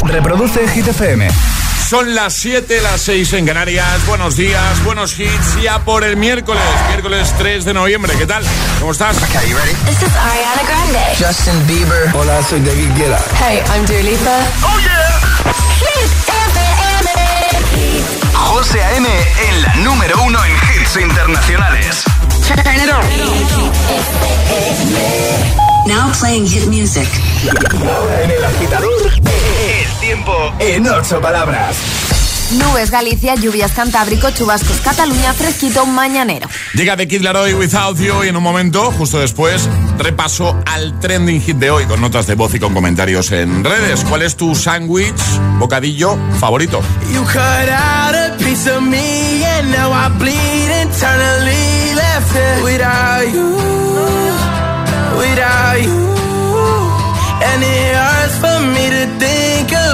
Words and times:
Reproduce 0.00 0.66
Hit 0.68 0.88
FM. 0.88 1.28
Son 1.88 2.14
las 2.14 2.32
7, 2.34 2.80
las 2.82 3.02
6 3.02 3.32
en 3.34 3.46
Canarias. 3.46 3.86
Buenos 4.06 4.36
días, 4.36 4.82
buenos 4.84 5.18
hits 5.18 5.60
ya 5.62 5.78
por 5.80 6.02
el 6.04 6.16
miércoles, 6.16 6.62
miércoles 6.88 7.32
3 7.38 7.64
de 7.66 7.74
noviembre. 7.74 8.14
¿Qué 8.18 8.26
tal? 8.26 8.42
¿Cómo 8.80 8.92
estás? 8.92 9.16
Okay, 9.18 9.50
you 9.50 9.56
ready? 9.56 9.72
This 9.84 10.02
is 10.02 10.08
Ariana 10.16 10.62
Grande. 10.66 10.98
Justin 11.18 11.66
Bieber. 11.66 12.10
Hola, 12.14 12.42
soy 12.42 12.60
David 12.60 12.88
Guetta. 12.96 13.20
Hey, 13.38 13.62
I'm 13.74 13.84
Dua 13.86 14.00
Lipa. 14.02 14.38
¡Oh, 14.62 14.78
yeah! 14.80 15.20
Hit 15.78 16.10
FM. 16.48 17.10
José 18.34 18.82
A.M. 18.82 19.08
en 19.08 19.62
la 19.62 19.74
número 19.76 20.22
uno 20.22 20.38
en 20.44 20.52
hits 20.52 20.96
internacionales. 20.96 22.04
Turn 22.46 22.76
it 22.76 22.90
on. 22.90 23.04
Now 25.86 26.10
playing 26.18 26.46
hit 26.46 26.66
music. 26.66 27.08
Ahora 27.94 28.22
en 28.22 28.30
el 28.30 28.44
agitador, 28.44 29.10
tiempo 30.02 30.52
en 30.58 30.84
ocho 30.88 31.20
palabras. 31.20 31.76
Nubes 32.58 32.90
Galicia, 32.90 33.36
lluvias 33.36 33.70
Cantábrico, 33.70 34.30
chubascos 34.32 34.80
Cataluña, 34.80 35.32
fresquito 35.32 35.86
mañanero. 35.86 36.48
Llega 36.74 36.96
de 36.96 37.06
Kid 37.06 37.22
Laroi 37.22 37.54
Without 37.54 37.96
You 37.98 38.24
y 38.24 38.28
en 38.28 38.36
un 38.36 38.42
momento, 38.42 38.90
justo 38.90 39.20
después, 39.20 39.68
repaso 39.98 40.60
al 40.66 40.98
trending 40.98 41.40
hit 41.40 41.56
de 41.56 41.70
hoy 41.70 41.84
con 41.86 42.00
notas 42.00 42.26
de 42.26 42.34
voz 42.34 42.52
y 42.54 42.58
con 42.58 42.74
comentarios 42.74 43.30
en 43.30 43.62
redes. 43.62 44.04
¿Cuál 44.08 44.22
es 44.22 44.36
tu 44.36 44.56
sándwich, 44.56 45.14
bocadillo 45.60 46.18
favorito? 46.40 46.82
You 47.12 47.22
cut 47.22 47.38
out 47.70 48.16
a 48.16 48.36
piece 48.38 48.68
of 48.68 48.82
me 48.82 49.44
and 49.44 49.70
now 49.70 49.92
I 49.92 50.08
bleed 50.18 50.82
internally 50.82 51.94
left 51.94 52.34
it 52.34 52.64
without 52.64 53.32
you, 53.32 53.56
without 55.16 55.80
you. 55.80 56.12
And 57.44 57.62
it 57.62 57.94
hurts 57.94 58.36
for 58.38 58.51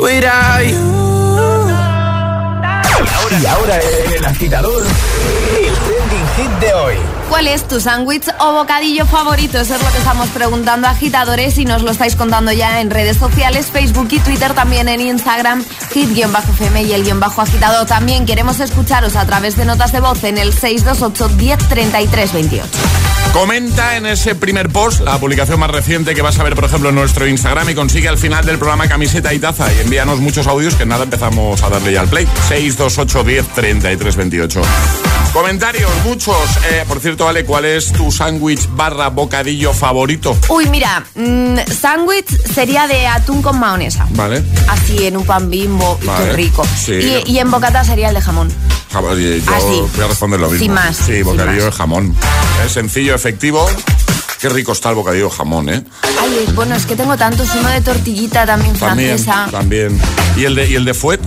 Without 0.00 0.64
you. 0.64 0.98
Y 3.30 3.46
ahora 3.46 3.78
en 3.78 4.12
el 4.14 4.24
agitador, 4.24 4.82
el 4.82 5.74
trending 5.74 6.28
hit 6.36 6.50
de 6.60 6.74
hoy. 6.74 6.96
¿Cuál 7.28 7.46
es 7.46 7.68
tu 7.68 7.78
sándwich 7.78 8.26
o 8.40 8.52
bocadillo 8.52 9.04
favorito? 9.06 9.60
Eso 9.60 9.76
es 9.76 9.82
lo 9.82 9.92
que 9.92 9.98
estamos 9.98 10.28
preguntando 10.30 10.88
a 10.88 10.90
agitadores 10.90 11.58
y 11.58 11.64
nos 11.64 11.82
lo 11.82 11.90
estáis 11.90 12.16
contando 12.16 12.50
ya 12.52 12.80
en 12.80 12.90
redes 12.90 13.18
sociales, 13.18 13.66
Facebook 13.66 14.08
y 14.10 14.18
Twitter, 14.20 14.54
también 14.54 14.88
en 14.88 15.00
Instagram, 15.02 15.64
hit-fm 15.92 16.82
y 16.82 16.92
el 16.92 17.04
guion 17.04 17.20
bajo 17.20 17.42
agitador. 17.42 17.86
También 17.86 18.24
queremos 18.24 18.58
escucharos 18.60 19.14
a 19.14 19.26
través 19.26 19.56
de 19.56 19.66
notas 19.66 19.92
de 19.92 20.00
voz 20.00 20.24
en 20.24 20.38
el 20.38 20.52
628 20.52 21.28
10 21.36 21.68
33 21.68 22.32
28. 22.32 22.87
Comenta 23.38 23.96
en 23.96 24.04
ese 24.04 24.34
primer 24.34 24.68
post 24.68 25.00
la 25.02 25.16
publicación 25.16 25.60
más 25.60 25.70
reciente 25.70 26.12
que 26.12 26.22
vas 26.22 26.40
a 26.40 26.42
ver, 26.42 26.56
por 26.56 26.64
ejemplo, 26.64 26.88
en 26.88 26.96
nuestro 26.96 27.24
Instagram 27.24 27.70
y 27.70 27.74
consigue 27.76 28.08
al 28.08 28.18
final 28.18 28.44
del 28.44 28.58
programa 28.58 28.88
camiseta 28.88 29.32
y 29.32 29.38
taza. 29.38 29.72
Y 29.74 29.78
envíanos 29.78 30.18
muchos 30.18 30.48
audios 30.48 30.74
que 30.74 30.84
nada 30.84 31.04
empezamos 31.04 31.62
a 31.62 31.68
darle 31.68 31.92
ya 31.92 32.00
al 32.00 32.08
play. 32.08 32.26
628 32.48 33.22
10 33.22 33.48
33 33.54 34.16
28. 34.16 34.62
Comentarios, 35.42 35.88
muchos. 36.04 36.34
Eh, 36.68 36.84
por 36.88 36.98
cierto, 36.98 37.28
Ale, 37.28 37.44
¿cuál 37.44 37.64
es 37.64 37.92
tu 37.92 38.10
sándwich 38.10 38.68
barra 38.72 39.08
bocadillo 39.08 39.72
favorito? 39.72 40.36
Uy, 40.48 40.68
mira, 40.68 41.04
mm, 41.14 41.58
sándwich 41.80 42.26
sería 42.52 42.88
de 42.88 43.06
atún 43.06 43.40
con 43.40 43.56
mahonesa. 43.60 44.08
Vale. 44.10 44.42
Así, 44.68 45.06
en 45.06 45.16
un 45.16 45.24
pan 45.24 45.48
bimbo 45.48 45.96
y 46.02 46.06
Vale. 46.06 46.24
qué 46.24 46.32
rico. 46.32 46.66
Sí. 46.76 47.22
Y, 47.24 47.30
y 47.34 47.38
en 47.38 47.52
bocata 47.52 47.84
sería 47.84 48.08
el 48.08 48.16
de 48.16 48.20
jamón. 48.20 48.52
Jamón, 48.92 49.16
Yo 49.16 49.54
Así. 49.54 49.80
voy 49.94 50.04
a 50.04 50.08
responder 50.08 50.40
lo 50.40 50.48
mismo. 50.50 50.64
Sin 50.64 50.72
más, 50.74 50.96
Sí, 50.96 51.22
bocadillo 51.22 51.66
de 51.66 51.72
jamón. 51.72 52.16
Es 52.66 52.72
sencillo, 52.72 53.14
efectivo. 53.14 53.64
Qué 54.40 54.48
rico 54.48 54.72
está 54.72 54.88
el 54.88 54.96
bocadillo 54.96 55.28
de 55.30 55.36
jamón, 55.36 55.68
¿eh? 55.68 55.84
Ay, 56.20 56.48
bueno, 56.56 56.74
es 56.74 56.84
que 56.84 56.96
tengo 56.96 57.16
tantos. 57.16 57.48
Uno 57.54 57.68
de 57.68 57.80
tortillita 57.80 58.44
también 58.44 58.76
También, 58.76 59.16
francesa. 59.20 59.48
también. 59.52 60.00
¿Y 60.36 60.44
el 60.46 60.56
de, 60.56 60.68
y 60.68 60.74
el 60.74 60.84
de 60.84 60.94
fuet? 60.94 61.20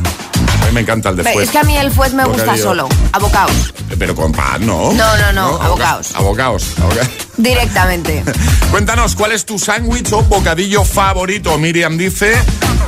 Mí 0.72 0.76
me 0.76 0.82
encanta 0.82 1.10
el 1.10 1.18
de 1.18 1.24
fuet. 1.24 1.44
Es 1.44 1.52
que 1.52 1.58
a 1.58 1.64
mí 1.64 1.76
el 1.76 1.92
fuet 1.92 2.14
me 2.14 2.24
gusta 2.24 2.56
solo, 2.56 2.88
a 3.12 3.20
bocaos, 3.20 3.74
Pero 4.00 4.16
con 4.16 4.32
pan, 4.32 4.66
¿no? 4.66 4.94
No, 4.94 5.18
no, 5.18 5.34
no, 5.34 5.42
Aboca- 5.48 5.66
abocaos. 5.66 6.16
Abocaos. 6.16 6.64
aboca- 6.80 7.10
directamente. 7.36 8.24
Cuéntanos, 8.72 9.16
¿cuál 9.18 9.34
es 9.34 9.46
tu 9.46 9.60
sándwich 9.60 10.10
o 10.14 10.22
bocadillo 10.24 10.86
favorito? 10.86 11.58
Miriam 11.58 11.98
dice 11.98 12.36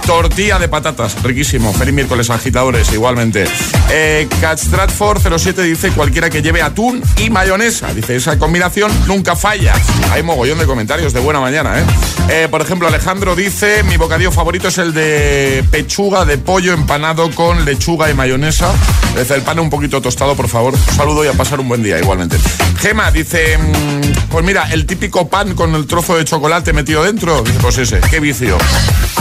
tortilla 0.05 0.59
de 0.59 0.67
patatas, 0.67 1.21
riquísimo. 1.23 1.73
Feliz 1.73 1.93
miércoles, 1.93 2.29
agitadores, 2.29 2.91
igualmente. 2.91 3.45
Eh, 3.89 4.27
Cat 4.41 4.59
Stratford 4.59 5.21
07 5.37 5.61
dice 5.63 5.91
cualquiera 5.91 6.29
que 6.29 6.41
lleve 6.41 6.61
atún 6.61 7.01
y 7.17 7.29
mayonesa. 7.29 7.93
Dice, 7.93 8.15
esa 8.15 8.37
combinación 8.37 8.91
nunca 9.07 9.35
falla. 9.35 9.73
Hay 10.11 10.23
mogollón 10.23 10.59
de 10.59 10.65
comentarios 10.65 11.13
de 11.13 11.19
buena 11.19 11.39
mañana, 11.39 11.79
¿eh? 11.79 11.83
Eh, 12.29 12.47
por 12.49 12.61
ejemplo, 12.61 12.87
Alejandro 12.87 13.35
dice, 13.35 13.83
mi 13.83 13.97
bocadillo 13.97 14.31
favorito 14.31 14.67
es 14.67 14.77
el 14.77 14.93
de 14.93 15.63
pechuga 15.71 16.25
de 16.25 16.37
pollo 16.37 16.73
empanado 16.73 17.31
con 17.31 17.63
lechuga 17.65 18.09
y 18.09 18.13
mayonesa. 18.13 18.71
Dice, 19.17 19.35
el 19.35 19.41
pan 19.41 19.59
un 19.59 19.69
poquito 19.69 20.01
tostado, 20.01 20.35
por 20.35 20.49
favor. 20.49 20.73
Un 20.73 20.95
saludo 20.95 21.23
y 21.23 21.27
a 21.27 21.33
pasar 21.33 21.59
un 21.59 21.69
buen 21.69 21.83
día, 21.83 21.99
igualmente. 21.99 22.37
Gema 22.79 23.11
dice, 23.11 23.57
mm, 23.57 24.29
pues 24.29 24.43
mira, 24.43 24.67
el 24.71 24.85
típico 24.85 25.27
pan 25.29 25.55
con 25.55 25.73
el 25.75 25.87
trozo 25.87 26.17
de 26.17 26.25
chocolate 26.25 26.73
metido 26.73 27.03
dentro. 27.03 27.41
Dice, 27.41 27.59
pues 27.61 27.77
ese, 27.77 28.01
qué 28.09 28.19
vicio. 28.19 28.57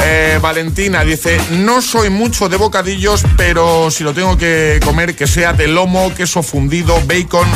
Eh, 0.05 0.38
Valentín 0.43 0.72
Valentina 0.73 1.05
dice, 1.05 1.39
no 1.51 1.83
soy 1.83 2.09
mucho 2.09 2.49
de 2.49 2.57
bocadillos, 2.57 3.27
pero 3.37 3.91
si 3.91 4.05
lo 4.05 4.15
tengo 4.15 4.39
que 4.39 4.81
comer, 4.83 5.15
que 5.15 5.27
sea 5.27 5.53
de 5.53 5.69
lomo, 5.69 6.15
queso 6.15 6.43
fundido, 6.43 6.99
bacon 7.07 7.47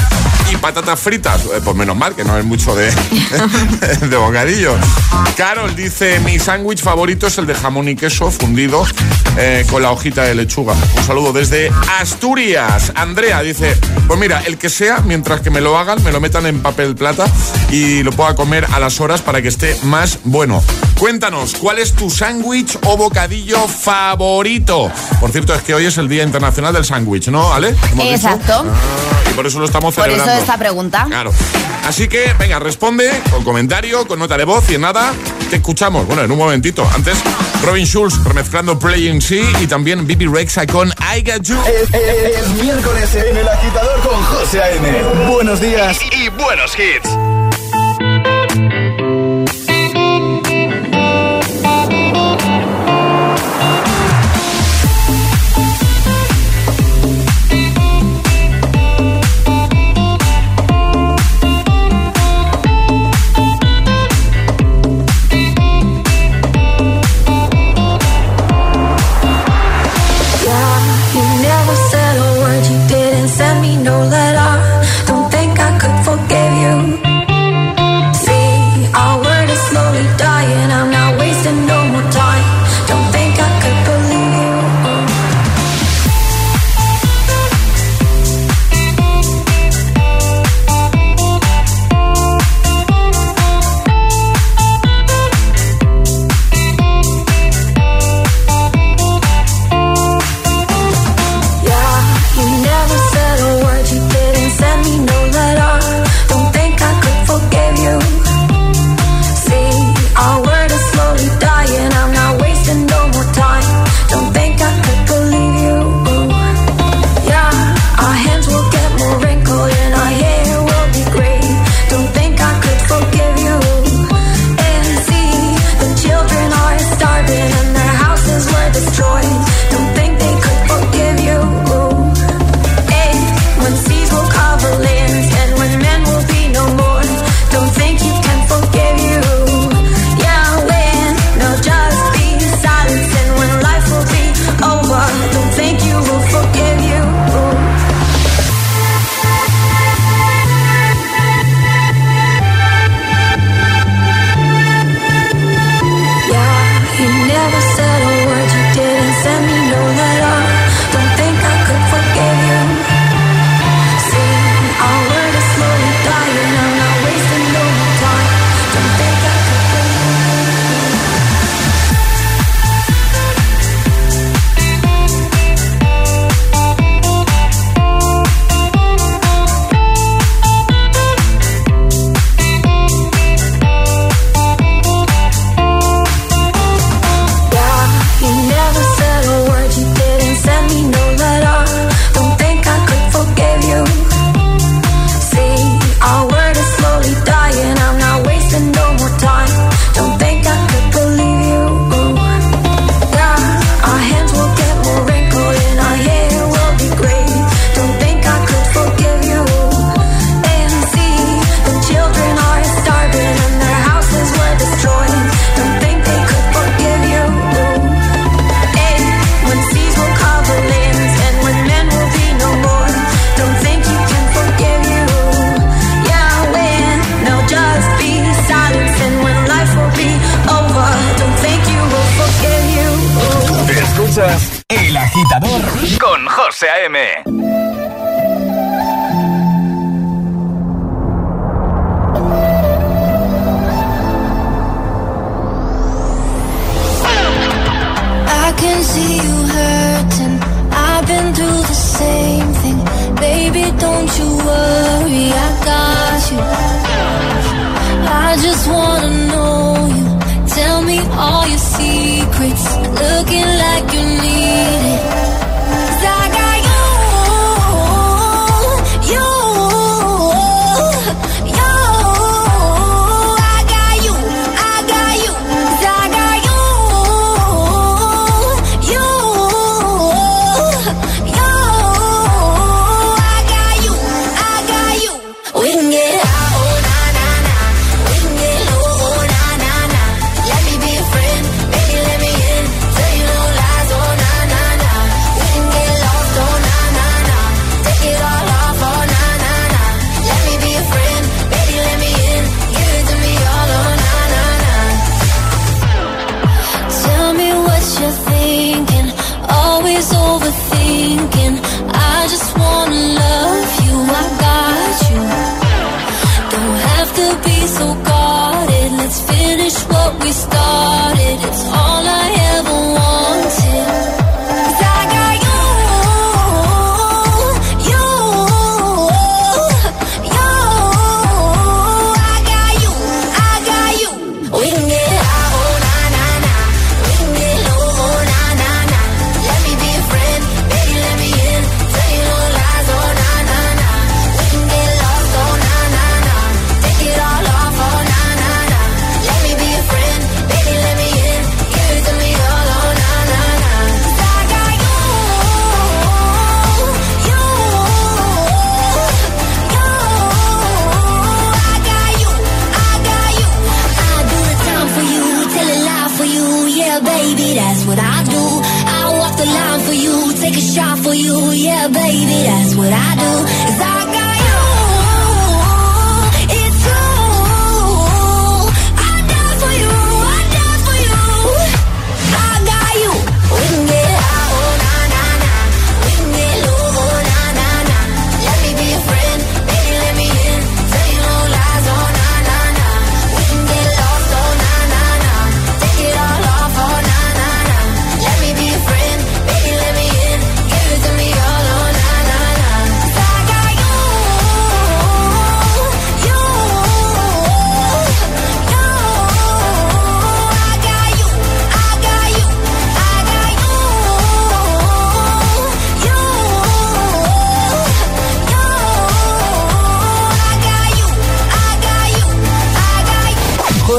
y 0.52 0.56
patatas 0.58 1.00
fritas. 1.00 1.46
Eh, 1.46 1.60
pues 1.64 1.74
menos 1.74 1.96
mal, 1.96 2.14
que 2.14 2.24
no 2.24 2.36
es 2.36 2.44
mucho 2.44 2.76
de, 2.76 2.90
de 4.06 4.16
bocadillo. 4.18 4.76
Carol 5.34 5.74
dice, 5.74 6.20
mi 6.20 6.38
sándwich 6.38 6.82
favorito 6.82 7.26
es 7.26 7.38
el 7.38 7.46
de 7.46 7.54
jamón 7.54 7.88
y 7.88 7.96
queso 7.96 8.30
fundido 8.30 8.84
eh, 9.38 9.64
con 9.70 9.82
la 9.82 9.92
hojita 9.92 10.24
de 10.24 10.34
lechuga. 10.34 10.74
Un 10.96 11.04
saludo 11.04 11.32
desde 11.32 11.70
Asturias. 11.98 12.92
Andrea 12.94 13.40
dice, 13.42 13.76
pues 14.06 14.20
mira, 14.20 14.42
el 14.46 14.58
que 14.58 14.68
sea, 14.68 15.00
mientras 15.00 15.40
que 15.40 15.48
me 15.48 15.62
lo 15.62 15.78
hagan, 15.78 16.02
me 16.04 16.12
lo 16.12 16.20
metan 16.20 16.44
en 16.44 16.60
papel 16.60 16.94
plata 16.94 17.26
y 17.70 18.02
lo 18.02 18.12
pueda 18.12 18.34
comer 18.34 18.66
a 18.72 18.78
las 18.78 19.00
horas 19.00 19.22
para 19.22 19.40
que 19.40 19.48
esté 19.48 19.74
más 19.84 20.18
bueno. 20.24 20.62
Cuéntanos, 20.98 21.54
¿cuál 21.54 21.78
es 21.78 21.92
tu 21.92 22.08
sándwich 22.08 22.78
o 22.84 22.96
bocadillo 23.10 23.68
favorito? 23.68 24.90
Por 25.20 25.30
cierto, 25.30 25.54
es 25.54 25.62
que 25.62 25.74
hoy 25.74 25.86
es 25.86 25.96
el 25.96 26.08
Día 26.08 26.24
Internacional 26.24 26.74
del 26.74 26.84
Sándwich, 26.84 27.28
¿no, 27.28 27.52
Ale? 27.54 27.72
Exacto. 28.00 28.64
Ah, 28.68 29.28
y 29.30 29.34
por 29.34 29.46
eso 29.46 29.60
lo 29.60 29.64
estamos 29.66 29.94
Por 29.94 30.04
celebrando. 30.04 30.32
eso 30.32 30.40
esta 30.40 30.58
pregunta. 30.58 31.04
Claro. 31.08 31.32
Así 31.86 32.08
que, 32.08 32.34
venga, 32.36 32.58
responde 32.58 33.08
con 33.30 33.44
comentario, 33.44 34.04
con 34.08 34.18
nota 34.18 34.36
de 34.36 34.44
voz 34.44 34.68
y 34.70 34.74
en 34.74 34.80
nada, 34.80 35.12
te 35.50 35.56
escuchamos. 35.56 36.04
Bueno, 36.08 36.22
en 36.22 36.32
un 36.32 36.38
momentito. 36.38 36.84
Antes, 36.96 37.16
Robin 37.64 37.86
Schulz 37.86 38.24
remezclando 38.24 38.76
Playing 38.76 39.22
C 39.22 39.40
y 39.62 39.68
también 39.68 40.04
Bibi 40.04 40.26
Rexa 40.26 40.66
con 40.66 40.88
I 40.88 41.22
Got 41.22 41.42
You. 41.44 41.56
Es, 41.64 41.94
es- 41.94 42.38
es 42.40 42.48
miércoles 42.60 43.14
en 43.14 43.36
el 43.36 43.48
agitador 43.48 44.00
con 44.00 44.20
José 44.24 44.60
A.M. 44.62 45.28
Buenos 45.30 45.60
días 45.60 45.96
y 46.10 46.28
buenos 46.30 46.72
hits. 46.76 47.08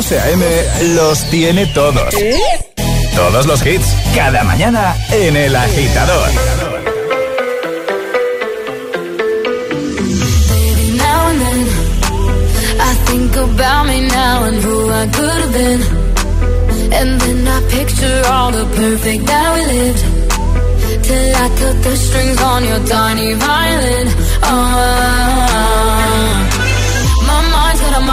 José 0.07 0.21
A.M. 0.21 0.45
los 0.95 1.21
tiene 1.29 1.65
todos. 1.65 2.15
Todos 3.13 3.45
los 3.45 3.65
hits, 3.65 3.93
cada 4.15 4.41
mañana 4.45 4.95
en 5.11 5.35
El 5.35 5.53
Agitador. 5.53 6.29
About 13.37 13.85
me 13.85 14.01
now 14.07 14.43
and 14.45 14.57
who 14.57 14.89
I 14.89 15.07
could 15.07 15.29
have 15.29 15.53
been. 15.53 15.81
And 16.93 17.21
then 17.21 17.47
I 17.47 17.61
picture 17.69 18.21
all 18.27 18.51
the 18.51 18.65
perfect 18.75 19.25
that 19.25 19.53
we 19.55 19.61
lived. 19.73 20.03
Till 21.03 21.35
I 21.35 21.49
cut 21.59 21.83
the 21.83 21.95
strings 21.97 22.41
on 22.41 22.63
your 22.63 22.79
tiny 22.87 23.33
violin. 23.33 24.07
Oh, 24.43 25.27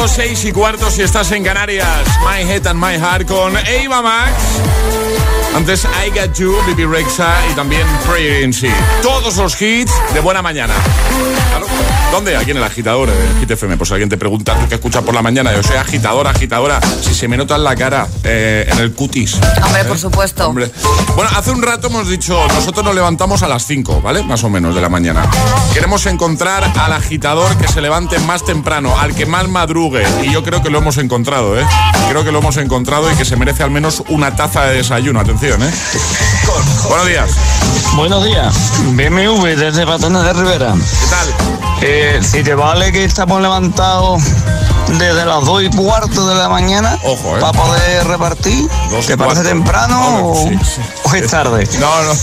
Cuarto, 0.00 0.14
6 0.14 0.44
y 0.46 0.52
cuarto 0.52 0.90
si 0.90 1.02
estás 1.02 1.30
en 1.32 1.44
Canarias. 1.44 2.06
My 2.20 2.42
Head 2.50 2.66
and 2.66 2.82
My 2.82 2.94
Heart 2.98 3.28
con 3.28 3.54
Eva 3.66 4.00
Max. 4.00 4.32
Antes 5.54 5.84
I 5.84 6.08
Got 6.08 6.38
You, 6.38 6.56
Bibi 6.66 6.86
Rexa 6.86 7.34
y 7.50 7.54
también 7.54 7.86
Sea. 8.52 8.74
Todos 9.02 9.36
los 9.36 9.60
hits 9.60 9.92
de 10.14 10.20
buena 10.20 10.40
mañana. 10.40 10.74
¿Dónde? 12.10 12.36
Aquí 12.36 12.50
en 12.50 12.56
el 12.56 12.64
agitador, 12.64 13.08
eh, 13.08 13.12
Hit 13.40 13.50
FM. 13.52 13.76
Pues 13.76 13.90
alguien 13.92 14.08
te 14.08 14.16
pregunta, 14.16 14.58
tú 14.58 14.68
que 14.68 14.74
escuchas 14.74 15.02
por 15.04 15.14
la 15.14 15.22
mañana, 15.22 15.54
yo 15.54 15.62
soy 15.62 15.76
agitadora, 15.76 16.30
agitadora. 16.30 16.80
Si 17.00 17.14
se 17.14 17.28
me 17.28 17.36
nota 17.36 17.54
en 17.54 17.64
la 17.64 17.76
cara, 17.76 18.08
eh, 18.24 18.68
en 18.68 18.78
el 18.78 18.92
cutis. 18.92 19.38
Hombre, 19.62 19.82
¿eh? 19.82 19.84
por 19.84 19.96
supuesto. 19.96 20.48
Hombre. 20.48 20.70
Bueno, 21.14 21.30
hace 21.36 21.52
un 21.52 21.62
rato 21.62 21.86
hemos 21.86 22.08
dicho, 22.08 22.36
nosotros 22.48 22.84
nos 22.84 22.94
levantamos 22.94 23.42
a 23.42 23.48
las 23.48 23.64
5, 23.64 24.00
¿vale? 24.02 24.24
Más 24.24 24.42
o 24.42 24.50
menos 24.50 24.74
de 24.74 24.80
la 24.80 24.88
mañana. 24.88 25.28
Queremos 25.72 26.04
encontrar 26.06 26.64
al 26.76 26.92
agitador 26.92 27.56
que 27.56 27.68
se 27.68 27.80
levante 27.80 28.18
más 28.18 28.44
temprano, 28.44 28.98
al 28.98 29.14
que 29.14 29.26
más 29.26 29.48
madrugue. 29.48 30.04
Y 30.24 30.32
yo 30.32 30.42
creo 30.42 30.62
que 30.62 30.70
lo 30.70 30.78
hemos 30.78 30.98
encontrado, 30.98 31.58
¿eh? 31.58 31.64
Creo 32.08 32.24
que 32.24 32.32
lo 32.32 32.40
hemos 32.40 32.56
encontrado 32.56 33.10
y 33.10 33.14
que 33.14 33.24
se 33.24 33.36
merece 33.36 33.62
al 33.62 33.70
menos 33.70 34.02
una 34.08 34.34
taza 34.34 34.64
de 34.64 34.78
desayuno. 34.78 35.20
Atención, 35.20 35.62
¿eh? 35.62 35.70
Buenos 36.88 37.06
días. 37.06 37.30
Buenos 37.94 38.24
días, 38.24 38.54
BMW 38.94 39.56
desde 39.56 39.86
Patana 39.86 40.22
de 40.22 40.32
Rivera. 40.32 40.74
¿Qué 40.74 41.06
tal? 41.10 41.49
Eh, 41.82 42.20
si 42.22 42.42
te 42.42 42.54
vale 42.54 42.92
que 42.92 43.04
estamos 43.04 43.40
levantados 43.40 44.22
desde 44.88 45.24
las 45.24 45.44
2 45.44 45.62
y 45.64 45.70
cuarto 45.70 46.26
de 46.28 46.34
la 46.34 46.48
mañana 46.48 46.98
Ojo, 47.04 47.36
¿eh? 47.36 47.40
para 47.40 47.52
poder 47.52 48.06
repartir, 48.06 48.68
¿te 49.06 49.16
parece 49.16 49.16
cuarto. 49.16 49.42
temprano 49.42 50.28
o, 50.30 50.34
sí, 50.48 50.58
sí. 50.64 50.80
o 51.04 51.14
es 51.14 51.30
tarde? 51.30 51.68
No, 51.78 52.02
no. 52.02 52.12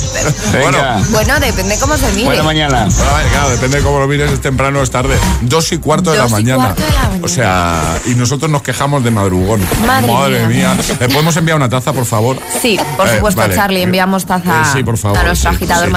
Bueno, 0.51 0.77
Venga, 0.77 1.01
Bueno, 1.11 1.39
depende 1.39 1.77
cómo 1.79 1.97
se 1.97 2.11
mire. 2.13 2.25
buena 2.25 2.43
mañana. 2.43 2.85
Bueno, 2.85 3.11
vale, 3.11 3.29
claro, 3.29 3.49
depende 3.49 3.77
de 3.77 3.83
cómo 3.83 3.99
lo 3.99 4.07
mires, 4.07 4.31
es 4.31 4.41
temprano 4.41 4.79
o 4.79 4.83
es 4.83 4.91
tarde. 4.91 5.17
Dos 5.41 5.71
y 5.71 5.77
cuarto 5.77 6.11
de 6.11 6.17
la 6.17 6.27
y 6.27 6.31
mañana. 6.31 6.63
cuarto 6.65 6.81
de 6.83 6.89
la 6.91 6.99
mañana. 7.03 7.21
O 7.23 7.27
sea, 7.27 7.99
y 8.05 8.15
nosotros 8.15 8.49
nos 8.51 8.61
quejamos 8.61 9.03
de 9.03 9.11
madrugón. 9.11 9.61
Madre 9.85 10.47
mía. 10.47 10.75
¿Le 10.99 11.07
podemos 11.09 11.35
enviar 11.37 11.57
una 11.57 11.69
taza, 11.69 11.93
por 11.93 12.05
favor? 12.05 12.37
Sí, 12.61 12.79
por 12.97 13.07
Eh, 13.07 13.15
supuesto, 13.15 13.41
vale. 13.41 13.55
Charlie, 13.55 13.81
enviamos 13.83 14.25
taza 14.25 14.61
Eh, 14.61 14.65
sí, 14.73 14.83
por 14.83 14.97
favor, 14.97 15.17
a 15.19 15.23
nuestro 15.23 15.51
sí, 15.51 15.55
agitador. 15.55 15.89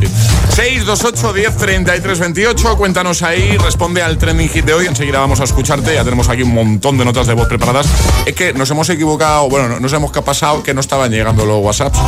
Sí. 0.00 0.08
628 0.54 1.32
10 1.32 1.56
33 1.56 2.18
28. 2.18 2.76
Cuéntanos 2.76 3.22
ahí, 3.22 3.56
responde 3.58 4.02
al 4.02 4.16
trending 4.18 4.48
hit 4.48 4.64
de 4.64 4.74
hoy. 4.74 4.86
Enseguida 4.86 5.18
vamos 5.18 5.40
a 5.40 5.44
escucharte 5.44 5.95
ya 5.96 6.04
tenemos 6.04 6.28
aquí 6.28 6.42
un 6.42 6.54
montón 6.54 6.98
de 6.98 7.04
notas 7.04 7.26
de 7.26 7.32
voz 7.34 7.48
preparadas. 7.48 7.86
Es 8.26 8.34
que 8.34 8.52
nos 8.52 8.70
hemos 8.70 8.88
equivocado, 8.90 9.48
bueno, 9.48 9.68
no, 9.68 9.80
no 9.80 9.88
sabemos 9.88 10.12
qué 10.12 10.18
ha 10.18 10.24
pasado, 10.24 10.62
que 10.62 10.74
no 10.74 10.80
estaban 10.80 11.10
llegando 11.10 11.44
los 11.46 11.62
WhatsApps. 11.62 11.98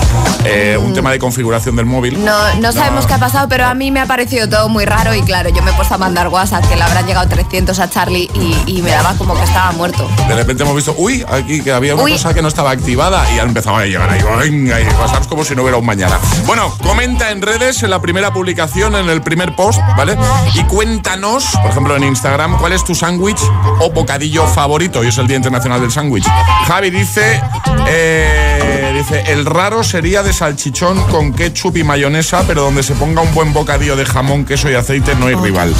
Eh, 0.45 0.79
un 0.81 0.93
tema 0.93 1.11
de 1.11 1.19
configuración 1.19 1.75
del 1.77 1.87
móvil. 1.87 2.23
No, 2.25 2.55
no 2.61 2.73
sabemos 2.73 3.07
qué 3.07 3.15
ha 3.15 3.19
pasado, 3.19 3.49
pero 3.49 3.65
a 3.67 3.75
mí 3.75 3.91
me 3.91 4.01
ha 4.01 4.07
parecido 4.07 4.49
todo 4.49 4.69
muy 4.69 4.85
raro 4.85 5.15
y 5.15 5.23
claro, 5.23 5.49
yo 5.51 5.63
me 5.63 5.71
he 5.71 5.75
puesto 5.75 5.95
a 5.95 5.99
mandar 5.99 6.29
WhatsApp 6.29 6.67
que 6.69 6.77
le 6.77 6.83
habrán 6.83 7.07
llegado 7.07 7.29
300 7.29 7.79
a 7.79 7.89
Charlie 7.91 8.31
y, 8.35 8.57
y 8.79 8.83
me 8.83 8.91
daba 8.91 9.15
como 9.15 9.35
que 9.35 9.45
estaba 9.45 9.73
muerto. 9.73 10.09
De 10.29 10.35
repente 10.35 10.63
hemos 10.63 10.77
visto, 10.77 10.95
uy, 10.99 11.25
aquí 11.31 11.63
que 11.63 11.73
había 11.73 11.95
una 11.95 12.05
Uy. 12.05 12.13
cosa 12.13 12.35
que 12.35 12.43
no 12.43 12.49
estaba 12.49 12.71
activada 12.71 13.25
y 13.35 13.39
han 13.39 13.49
empezado 13.49 13.77
a 13.77 13.85
llegar 13.87 14.09
ahí, 14.11 14.21
venga, 14.39 14.81
y 14.81 14.85
WhatsApps 14.85 15.27
como 15.27 15.45
si 15.45 15.55
no 15.57 15.63
hubiera 15.63 15.79
un 15.79 15.87
mañana. 15.87 16.19
Bueno, 16.47 16.73
comenta 16.83 17.31
en 17.31 17.41
redes, 17.43 17.83
en 17.83 17.91
la 17.91 18.01
primera 18.01 18.33
publicación, 18.33 18.95
en 18.95 19.09
el 19.09 19.23
primer 19.23 19.57
post, 19.57 19.81
¿vale? 19.97 20.17
Y 20.55 20.63
cuéntanos, 20.65 21.47
por 21.63 21.71
ejemplo, 21.71 21.97
en 21.97 22.05
Instagram, 22.05 22.59
cuál 22.59 22.73
es 22.73 22.85
tu 22.85 22.95
sándwich 22.95 23.41
o 23.81 23.91
bocadillo 23.91 24.47
favorito. 24.47 25.01
Hoy 25.01 25.09
es 25.09 25.19
el 25.19 25.27
Día 25.27 25.37
Internacional 25.37 25.81
del 25.81 25.91
Sándwich. 25.91 26.27
Javi 26.67 26.91
dice, 26.91 27.41
eh, 27.89 28.93
dice, 28.97 29.25
el 29.29 29.45
raro 29.45 29.83
sería 29.85 30.23
de 30.23 30.33
salchichón 30.33 31.03
con 31.05 31.33
ketchup 31.33 31.77
y 31.77 31.85
mayonesa, 31.85 32.45
pero 32.47 32.63
donde 32.63 32.83
se 32.83 32.95
ponga 32.95 33.23
un 33.23 33.33
buen 33.35 33.53
bocadillo 33.53 33.97
de 33.97 34.05
jamón, 34.05 34.45
queso 34.45 34.71
y 34.71 34.75
aceite 34.75 35.15
no 35.15 35.27
hay 35.27 35.35
rival. 35.35 35.75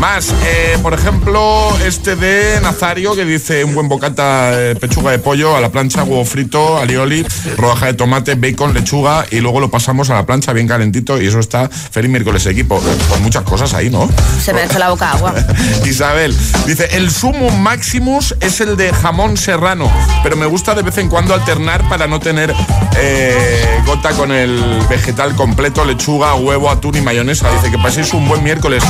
Más, 0.00 0.34
eh, 0.44 0.78
por 0.82 0.94
ejemplo, 0.94 1.70
este 1.86 2.16
de 2.16 2.60
Nazario 2.60 3.14
que 3.14 3.24
dice 3.24 3.62
un 3.62 3.74
buen 3.74 3.88
bocata 3.88 4.50
de 4.50 4.74
pechuga 4.74 5.12
de 5.12 5.20
pollo 5.20 5.56
a 5.56 5.60
la 5.60 5.70
plancha, 5.70 6.02
huevo 6.02 6.24
frito, 6.24 6.76
alioli, 6.78 7.24
rodaja 7.56 7.86
de 7.86 7.94
tomate, 7.94 8.34
bacon, 8.34 8.74
lechuga 8.74 9.24
y 9.30 9.38
luego 9.38 9.60
lo 9.60 9.70
pasamos 9.70 10.10
a 10.10 10.14
la 10.14 10.26
plancha 10.26 10.52
bien 10.52 10.66
calentito 10.66 11.22
y 11.22 11.28
eso 11.28 11.38
está 11.38 11.68
feliz 11.68 12.10
miércoles 12.10 12.46
equipo. 12.46 12.82
Con 13.08 13.22
muchas 13.22 13.44
cosas 13.44 13.74
ahí, 13.74 13.90
¿no? 13.90 14.08
Se 14.42 14.52
me 14.52 14.62
ha 14.62 14.64
hecho 14.64 14.78
la 14.78 14.90
boca 14.90 15.12
agua. 15.12 15.34
Isabel 15.84 16.36
dice, 16.66 16.88
el 16.92 17.10
sumo 17.32 17.50
maximus 17.50 18.34
es 18.40 18.60
el 18.60 18.76
de 18.76 18.92
jamón 18.92 19.36
serrano, 19.36 19.90
pero 20.22 20.36
me 20.36 20.46
gusta 20.46 20.74
de 20.74 20.82
vez 20.82 20.98
en 20.98 21.08
cuando 21.08 21.34
alternar 21.34 21.88
para 21.88 22.06
no 22.06 22.20
tener 22.20 22.54
eh, 22.96 23.80
gota 23.86 24.10
con 24.10 24.32
el 24.32 24.60
vegetal 24.88 25.34
completo, 25.34 25.84
lechuga, 25.84 26.34
huevo, 26.34 26.70
atún 26.70 26.96
y 26.96 27.00
mayonesa. 27.00 27.50
Dice 27.52 27.70
que 27.70 27.78
paséis 27.78 28.12
un 28.12 28.28
buen 28.28 28.42
miércoles. 28.42 28.82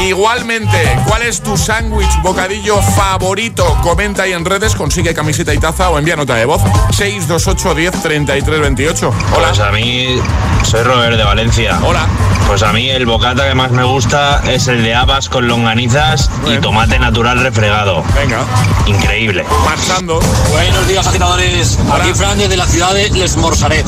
Igualmente, 0.00 0.98
¿cuál 1.06 1.22
es 1.22 1.42
tu 1.42 1.56
sándwich 1.56 2.22
bocadillo 2.22 2.80
favorito? 2.80 3.64
Comenta 3.82 4.24
ahí 4.24 4.32
en 4.32 4.44
redes, 4.44 4.74
consigue 4.74 5.14
camiseta 5.14 5.52
y 5.52 5.58
taza 5.58 5.90
o 5.90 5.98
envía 5.98 6.16
nota 6.16 6.34
de 6.34 6.44
voz 6.44 6.62
628 6.92 7.74
10 7.74 8.02
33 8.02 8.60
28. 8.60 9.12
Hola. 9.36 9.48
Pues 9.48 9.60
a 9.60 9.70
mí, 9.70 10.18
soy 10.62 10.82
Robert 10.82 11.16
de 11.16 11.24
Valencia. 11.24 11.78
Hola. 11.82 12.06
Pues 12.46 12.62
a 12.62 12.72
mí 12.72 12.90
el 12.90 13.06
bocata 13.06 13.48
que 13.48 13.54
más 13.54 13.70
me 13.70 13.84
gusta 13.84 14.42
es 14.46 14.68
el 14.68 14.82
de 14.82 14.94
habas 14.94 15.28
con 15.28 15.48
longanizas 15.48 16.30
y 16.46 16.58
tomate 16.58 16.98
natural 16.98 17.40
refregado. 17.40 17.81
Venga, 17.82 18.46
Increíble. 18.86 19.44
marchando. 19.64 20.20
Buenos 20.52 20.86
días, 20.86 21.04
agitadores. 21.04 21.76
Hola. 21.92 22.04
Aquí 22.04 22.14
Fran 22.14 22.38
desde 22.38 22.56
la 22.56 22.64
ciudad 22.64 22.94
de 22.94 23.10
Les 23.10 23.36
Morsaret. 23.36 23.84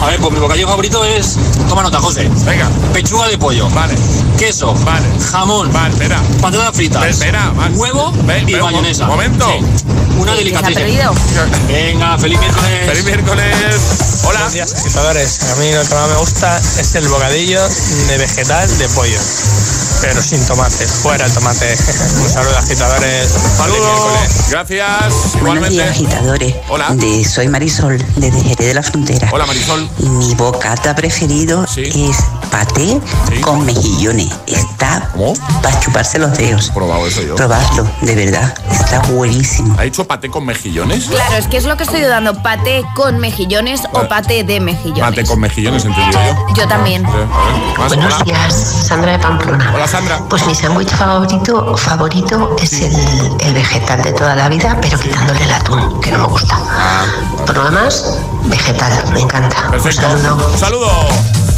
A 0.00 0.06
ver, 0.06 0.20
pues 0.20 0.32
mi 0.34 0.38
bocadillo 0.38 0.68
favorito 0.68 1.04
es. 1.04 1.36
Toma 1.68 1.82
nota, 1.82 1.98
José. 1.98 2.30
Venga, 2.46 2.68
Pechuga 2.92 3.26
de 3.26 3.36
pollo. 3.36 3.68
vale. 3.70 3.96
Queso. 4.38 4.72
Vale. 4.84 5.04
Jamón. 5.32 5.72
Vale, 5.72 5.94
espera. 5.94 6.22
Patatas 6.40 6.76
fritas. 6.76 7.04
Espera, 7.06 7.50
más. 7.56 7.72
Huevo 7.74 8.12
y 8.46 8.54
un 8.54 8.60
mayonesa. 8.62 9.06
momento. 9.06 9.48
Sí. 9.50 9.84
Una 10.18 10.32
¿Qué 10.32 10.38
se 10.50 10.56
ha 10.56 10.62
delicateza. 10.62 10.80
perdido? 10.80 11.14
Venga, 11.68 12.18
feliz 12.18 12.38
miércoles. 12.38 12.86
Feliz 12.86 13.04
miércoles. 13.04 13.54
Hola. 14.24 14.38
Buenos 14.38 14.52
días, 14.52 14.74
agitadores. 14.74 15.40
A 15.52 15.54
mí 15.56 15.72
lo 15.72 15.82
que 15.82 15.94
más 15.94 16.08
me 16.10 16.16
gusta 16.16 16.58
es 16.58 16.94
el 16.96 17.08
bocadillo 17.08 17.60
de 18.08 18.18
vegetal 18.18 18.78
de 18.78 18.88
pollo, 18.90 19.18
pero 20.00 20.20
sin 20.22 20.44
tomate. 20.46 20.86
Fuera 20.86 21.24
el 21.26 21.32
tomate. 21.32 21.76
Un 22.22 22.28
saludo, 22.28 22.58
agitadores. 22.58 23.30
Feliz 23.30 23.56
Saludos. 23.56 23.80
miércoles. 23.80 24.50
Gracias. 24.50 24.88
Buenos 25.12 25.34
Igualmente. 25.36 25.70
días, 25.70 25.90
agitadores. 25.90 26.54
Hola. 26.68 26.88
De, 26.94 27.24
soy 27.24 27.48
Marisol, 27.48 27.98
desde 28.16 28.40
Jerez 28.42 28.58
de 28.68 28.74
la 28.74 28.82
Frontera. 28.82 29.28
Hola, 29.32 29.46
Marisol. 29.46 29.88
Mi 29.98 30.34
bocata 30.34 30.94
preferido 30.94 31.66
Sí. 31.66 31.82
es 32.10 32.16
paté 32.50 33.00
Sí. 33.32 33.40
con 33.40 33.64
mejillones. 33.64 34.28
Está 34.46 35.08
¿Cómo? 35.12 35.32
para 35.62 35.78
chuparse 35.80 36.18
los 36.18 36.36
dedos. 36.36 36.68
He 36.68 36.72
probado 36.72 37.06
eso 37.06 37.22
yo. 37.22 37.34
Probarlo, 37.36 37.88
de 38.02 38.14
verdad. 38.14 38.54
Está 38.70 39.00
buenísimo. 39.00 39.74
¿Ha 39.78 39.82
dicho 39.84 40.06
paté 40.08 40.28
con 40.30 40.44
mejillones? 40.44 41.04
Claro, 41.04 41.36
es 41.36 41.46
que 41.46 41.56
es 41.58 41.64
lo 41.64 41.76
que 41.76 41.84
estoy 41.84 42.00
dudando, 42.00 42.42
paté 42.42 42.84
con 42.96 43.18
mejillones 43.18 43.82
Vale. 43.92 44.06
o 44.06 44.08
paté 44.08 44.42
de 44.42 44.58
mejillones. 44.58 45.04
Paté 45.04 45.24
con 45.24 45.38
mejillones, 45.38 45.84
entendido 45.84 46.20
yo. 46.20 46.54
Yo 46.56 46.66
también. 46.66 47.02
Sí, 47.04 47.12
a 47.12 47.16
ver, 47.16 47.26
más. 47.78 47.88
Buenos 47.88 48.14
Hola. 48.14 48.24
días, 48.24 48.54
Sandra 48.88 49.12
de 49.12 49.18
Pamplona. 49.20 49.72
Hola, 49.74 49.86
Sandra. 49.86 50.18
Pues 50.28 50.44
mi 50.46 50.54
sándwich 50.54 50.88
favorito, 50.90 51.76
favorito 51.76 52.56
es 52.60 52.72
el, 52.80 52.92
el 53.40 53.54
vegetal 53.54 54.02
de 54.02 54.12
toda 54.12 54.34
la 54.34 54.48
vida, 54.48 54.76
pero 54.80 54.98
quitándole 54.98 55.44
el 55.44 55.52
atún, 55.52 56.00
que 56.00 56.10
no 56.10 56.18
me 56.18 56.24
gusta. 56.26 56.58
Por 57.46 57.56
lo 57.56 57.64
demás, 57.64 58.18
vegetal, 58.44 59.04
me 59.12 59.20
encanta. 59.20 59.64
Un 59.66 59.70
Perfecto. 59.72 60.02
saludo. 60.02 60.56
Saludo. 60.58 60.90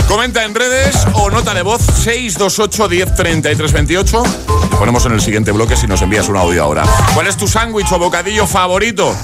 Comenta 0.08 0.42
en 0.44 0.56
redes 0.56 1.06
o 1.14 1.30
nota 1.30 1.54
de 1.54 1.62
voz 1.62 1.80
628 1.82 2.88
10 2.88 3.14
33 3.14 3.72
28. 3.72 4.22
Te 4.70 4.76
ponemos 4.76 5.04
en 5.06 5.12
el 5.12 5.20
siguiente 5.20 5.52
bloque 5.52 5.76
si 5.76 5.86
nos 5.86 6.02
envías 6.02 6.28
un 6.28 6.36
audio 6.36 6.64
ahora. 6.64 6.82
¿Cuál 7.14 7.28
es 7.28 7.36
tu 7.36 7.46
sándwich 7.46 7.92
o 7.92 7.98
bocadillo 7.98 8.39
favorito? 8.46 9.14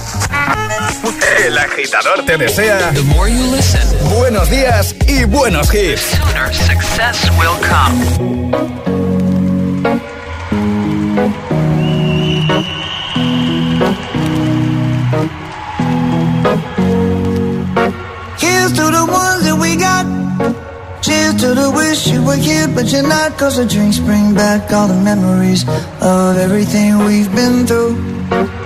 El 1.44 1.58
agitador 1.58 2.24
te 2.24 2.36
desea 2.36 2.92
buenos 4.16 4.50
días 4.50 4.94
y 5.06 5.24
buenos 5.24 5.72
hits. 5.72 6.16
Here's 18.38 18.72
to 18.72 18.90
the 18.90 19.06
ones 19.08 19.44
that 19.44 19.56
we 19.60 19.76
got. 19.76 20.06
Cheers 21.02 21.34
to 21.36 21.54
the 21.54 21.70
wish 21.70 22.06
you 22.08 22.22
were 22.24 22.36
here, 22.36 22.66
but 22.68 22.90
you're 22.90 23.06
not. 23.06 23.38
Cause 23.38 23.56
the 23.56 23.66
drinks 23.66 23.98
bring 23.98 24.34
back 24.34 24.72
all 24.72 24.88
the 24.88 25.00
memories 25.02 25.64
of 26.00 26.36
everything 26.36 26.98
we've 27.04 27.32
been 27.34 27.66
through. 27.66 28.65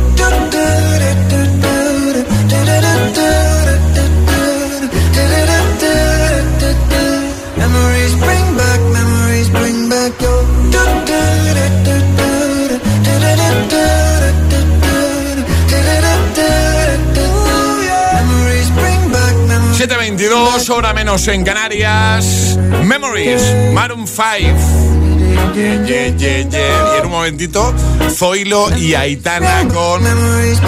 7.22, 20.61 20.69
hora 20.69 20.93
menos 20.93 21.27
en 21.27 21.43
Canarias. 21.43 22.57
Memories, 22.83 23.41
Maroon 23.73 24.05
5. 24.07 24.21
Yeah, 25.55 25.83
yeah, 25.85 26.07
yeah, 26.15 26.49
yeah. 26.49 26.95
Y 26.95 26.99
en 26.99 27.05
un 27.05 27.11
momentito, 27.11 27.73
Zoilo 28.11 28.75
y 28.77 28.93
Aitana 28.93 29.67
con 29.73 30.03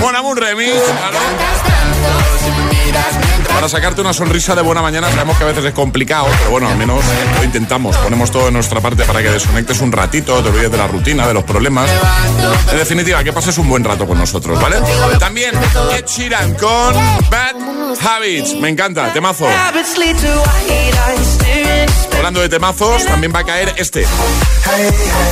Mon 0.01 0.15
Amour 0.15 0.39
Remix. 0.39 0.71
claro. 0.71 1.17
Para 3.53 3.69
sacarte 3.69 4.01
una 4.01 4.13
sonrisa 4.13 4.55
de 4.55 4.61
buena 4.61 4.81
mañana, 4.81 5.09
sabemos 5.11 5.37
que 5.37 5.43
a 5.43 5.47
veces 5.47 5.63
es 5.65 5.73
complicado, 5.73 6.25
pero 6.39 6.51
bueno, 6.51 6.67
al 6.67 6.77
menos 6.77 7.03
lo 7.37 7.43
intentamos. 7.43 7.95
Ponemos 7.97 8.31
todo 8.31 8.45
de 8.45 8.51
nuestra 8.51 8.81
parte 8.81 9.03
para 9.03 9.21
que 9.21 9.29
desconectes 9.29 9.79
un 9.81 9.91
ratito, 9.91 10.41
te 10.41 10.49
olvides 10.49 10.71
de 10.71 10.77
la 10.77 10.87
rutina, 10.87 11.27
de 11.27 11.33
los 11.35 11.43
problemas. 11.43 11.89
En 12.71 12.77
definitiva, 12.77 13.23
que 13.23 13.31
pases 13.31 13.57
un 13.59 13.69
buen 13.69 13.83
rato 13.83 14.07
con 14.07 14.17
nosotros, 14.17 14.59
¿vale? 14.59 14.77
También 15.19 15.53
Ed 15.95 16.05
Sheeran 16.05 16.55
con 16.55 16.95
Bad 17.29 17.82
Habits. 18.01 18.55
Me 18.55 18.69
encanta, 18.69 19.11
temazo. 19.13 19.47
habits 19.47 19.97
lead 19.97 20.15
to 20.17 20.27
white 20.27 20.93
Hablando 22.23 22.39
de 22.39 22.47
temazos, 22.47 23.03
también 23.05 23.33
va 23.35 23.39
a 23.39 23.43
caer 23.43 23.73
este. 23.75 24.05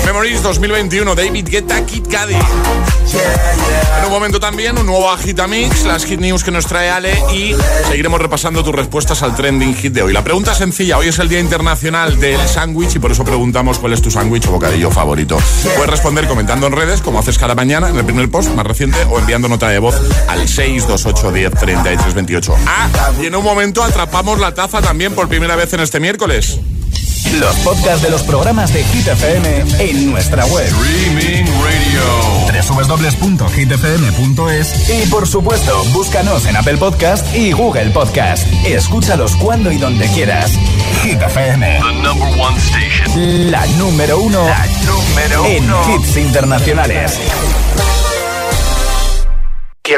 Memories 0.06 0.44
2021, 0.44 1.16
David 1.16 1.48
Guetta, 1.48 1.86
Kid 1.86 2.04
Cudi. 2.04 2.36
En 2.36 4.06
un 4.06 4.12
momento 4.12 4.42
también, 4.42 4.78
un 4.78 4.88
nuevo 4.88 5.10
Agitamix, 5.10 5.86
las 5.86 6.04
hit 6.04 6.20
news 6.20 6.44
que 6.44 6.52
nos 6.52 6.66
trae 6.66 6.90
Ale 6.90 7.18
y 7.34 7.56
seguiremos 7.88 8.20
repasando 8.20 8.62
tus 8.62 8.76
respuestas 8.76 9.24
al 9.24 9.34
trending 9.38 9.74
hit 9.74 9.94
de 9.94 10.02
hoy. 10.02 10.12
La 10.12 10.22
pregunta 10.24 10.52
es 10.52 10.58
sencilla, 10.58 10.98
hoy 10.98 11.08
es 11.08 11.20
el 11.20 11.30
Día 11.30 11.40
Internacional 11.40 12.20
del 12.20 12.46
Sándwich 12.46 12.96
y 12.96 13.00
por 13.00 13.14
eso 13.14 13.24
preguntamos 13.24 13.80
cuál 13.80 13.94
es 13.94 14.02
tu 14.02 14.12
sándwich 14.12 14.48
o 14.48 14.52
bocadillo 14.52 14.92
favorito. 14.92 15.38
Puedes 15.64 15.90
responder 15.90 16.28
comentando 16.28 16.68
en 16.68 16.74
redes, 16.74 17.02
como 17.02 17.20
haces 17.20 17.38
cada 17.38 17.56
mañana, 17.56 17.88
en 17.88 17.96
el 17.96 18.04
primer 18.04 18.30
post 18.30 18.54
más 18.54 18.66
reciente, 18.66 18.98
o 19.10 19.18
enviando 19.18 19.48
nota 19.48 19.70
de 19.70 19.80
voz 19.80 19.96
al 20.28 20.46
628 20.46 21.32
10 21.32 21.52
33 21.54 22.14
28. 22.14 22.51
Ah, 22.68 22.90
y 23.22 23.26
en 23.28 23.36
un 23.36 23.44
momento 23.44 23.84
atrapamos 23.84 24.40
la 24.40 24.54
taza 24.54 24.82
también 24.82 25.14
por 25.14 25.28
primera 25.28 25.56
vez 25.56 25.74
en 25.74 25.80
este 25.82 26.00
miércoles. 26.00 26.60
Los 27.40 27.56
podcasts 27.58 28.02
de 28.02 28.10
los 28.10 28.24
programas 28.24 28.74
de 28.74 28.84
Hit 28.84 29.08
FM 29.08 29.64
en 29.80 30.12
nuestra 30.12 30.44
web. 30.48 30.66
Streaming 30.68 31.46
Radio. 31.64 32.02
www.hitfm.es 33.62 34.90
y 34.90 35.06
por 35.08 35.28
supuesto, 35.28 35.84
búscanos 35.94 36.46
en 36.46 36.58
Apple 36.58 36.78
Podcast 36.78 37.26
y 37.36 37.52
Google 37.54 37.92
Podcast. 37.92 38.46
Escúchalos 38.66 39.36
cuando 39.38 39.72
y 39.72 39.78
donde 39.78 40.08
quieras. 40.08 40.52
Hit 41.04 41.22
FM. 41.22 41.80
The 41.80 41.94
number 42.02 42.28
one 42.40 42.58
station. 42.58 43.52
La 43.52 43.66
número 43.78 44.20
uno, 44.20 44.44
La 44.46 44.66
número 44.86 45.46
en 45.46 45.64
uno. 45.66 45.96
hits 45.96 46.18
internacionales. 46.18 47.20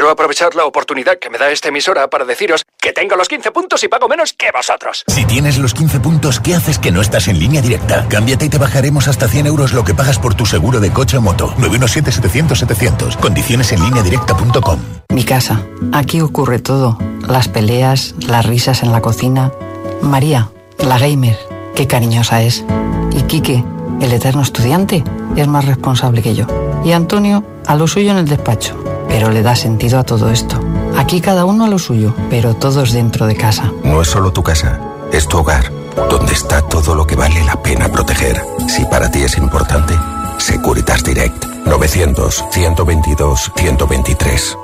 Quiero 0.04 0.12
aprovechar 0.12 0.54
la 0.54 0.66
oportunidad 0.66 1.18
que 1.18 1.30
me 1.30 1.38
da 1.38 1.50
esta 1.50 1.68
emisora 1.68 2.10
para 2.10 2.26
deciros 2.26 2.66
que 2.78 2.92
tengo 2.92 3.16
los 3.16 3.26
15 3.26 3.50
puntos 3.52 3.82
y 3.84 3.88
pago 3.88 4.06
menos 4.06 4.34
que 4.34 4.50
vosotros. 4.54 5.02
Si 5.06 5.24
tienes 5.24 5.56
los 5.56 5.72
15 5.72 5.98
puntos, 6.00 6.40
¿qué 6.40 6.54
haces 6.54 6.78
que 6.78 6.90
no 6.90 7.00
estás 7.00 7.26
en 7.28 7.38
línea 7.38 7.62
directa? 7.62 8.06
Cámbiate 8.10 8.44
y 8.44 8.48
te 8.50 8.58
bajaremos 8.58 9.08
hasta 9.08 9.28
100 9.28 9.46
euros 9.46 9.72
lo 9.72 9.82
que 9.82 9.94
pagas 9.94 10.18
por 10.18 10.34
tu 10.34 10.44
seguro 10.44 10.78
de 10.78 10.92
coche 10.92 11.16
o 11.16 11.22
moto. 11.22 11.54
917-700-700. 11.56 13.16
Condiciones 13.16 13.72
en 13.72 13.82
línea 13.82 14.02
directa.com. 14.02 14.78
Mi 15.08 15.24
casa. 15.24 15.62
Aquí 15.94 16.20
ocurre 16.20 16.58
todo. 16.58 16.98
Las 17.26 17.48
peleas, 17.48 18.14
las 18.28 18.44
risas 18.44 18.82
en 18.82 18.92
la 18.92 19.00
cocina. 19.00 19.52
María, 20.02 20.50
la 20.80 20.98
gamer, 20.98 21.38
qué 21.74 21.86
cariñosa 21.86 22.42
es. 22.42 22.62
Y 23.10 23.22
Quique, 23.22 23.64
el 24.02 24.12
eterno 24.12 24.42
estudiante, 24.42 25.02
es 25.34 25.48
más 25.48 25.64
responsable 25.64 26.20
que 26.20 26.34
yo. 26.34 26.46
Y 26.84 26.92
Antonio, 26.92 27.42
a 27.66 27.74
lo 27.74 27.86
suyo 27.86 28.10
en 28.10 28.18
el 28.18 28.28
despacho. 28.28 28.93
Pero 29.14 29.30
le 29.30 29.42
da 29.42 29.54
sentido 29.54 30.00
a 30.00 30.02
todo 30.02 30.28
esto. 30.28 30.58
Aquí 30.96 31.20
cada 31.20 31.44
uno 31.44 31.66
a 31.66 31.68
lo 31.68 31.78
suyo, 31.78 32.12
pero 32.30 32.56
todos 32.56 32.90
dentro 32.90 33.28
de 33.28 33.36
casa. 33.36 33.72
No 33.84 34.02
es 34.02 34.08
solo 34.08 34.32
tu 34.32 34.42
casa, 34.42 34.80
es 35.12 35.28
tu 35.28 35.38
hogar, 35.38 35.70
donde 36.10 36.32
está 36.32 36.62
todo 36.62 36.96
lo 36.96 37.06
que 37.06 37.14
vale 37.14 37.44
la 37.44 37.62
pena 37.62 37.88
proteger. 37.88 38.44
Si 38.66 38.84
para 38.86 39.12
ti 39.12 39.22
es 39.22 39.38
importante, 39.38 39.94
Securitas 40.38 41.04
Direct 41.04 41.44
900-122-123. 41.64 44.63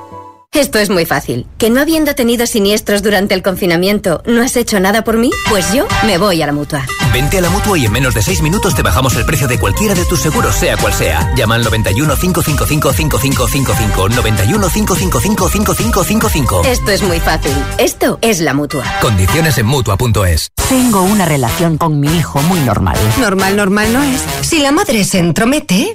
Esto 0.53 0.79
es 0.79 0.89
muy 0.89 1.05
fácil. 1.05 1.47
¿Que 1.57 1.69
no 1.69 1.79
habiendo 1.79 2.13
tenido 2.13 2.45
siniestros 2.45 3.01
durante 3.01 3.33
el 3.33 3.41
confinamiento, 3.41 4.21
no 4.25 4.41
has 4.41 4.57
hecho 4.57 4.81
nada 4.81 5.01
por 5.01 5.15
mí? 5.15 5.29
Pues 5.47 5.71
yo 5.71 5.87
me 6.05 6.17
voy 6.17 6.41
a 6.41 6.45
la 6.45 6.51
mutua. 6.51 6.85
Vente 7.13 7.37
a 7.37 7.41
la 7.41 7.49
mutua 7.49 7.77
y 7.77 7.85
en 7.85 7.91
menos 7.93 8.13
de 8.13 8.21
6 8.21 8.41
minutos 8.41 8.75
te 8.75 8.81
bajamos 8.81 9.15
el 9.15 9.25
precio 9.25 9.47
de 9.47 9.57
cualquiera 9.57 9.95
de 9.95 10.03
tus 10.03 10.19
seguros, 10.19 10.53
sea 10.53 10.75
cual 10.75 10.91
sea. 10.93 11.33
Llama 11.37 11.55
al 11.55 11.63
91 11.63 12.17
555 12.17 12.91
5555. 12.91 14.09
91 14.09 14.67
555 14.67 15.47
5555. 15.49 16.61
Esto 16.65 16.91
es 16.91 17.01
muy 17.01 17.21
fácil. 17.21 17.53
Esto 17.77 18.19
es 18.21 18.41
la 18.41 18.53
mutua. 18.53 18.83
Condiciones 19.01 19.57
en 19.57 19.67
mutua.es. 19.67 20.49
Tengo 20.67 21.01
una 21.03 21.23
relación 21.23 21.77
con 21.77 22.01
mi 22.01 22.13
hijo 22.17 22.41
muy 22.41 22.59
normal. 22.59 22.97
Normal, 23.21 23.55
normal 23.55 23.93
no 23.93 24.03
es. 24.03 24.21
Si 24.41 24.59
la 24.59 24.73
madre 24.73 25.05
se 25.05 25.19
entromete, 25.19 25.93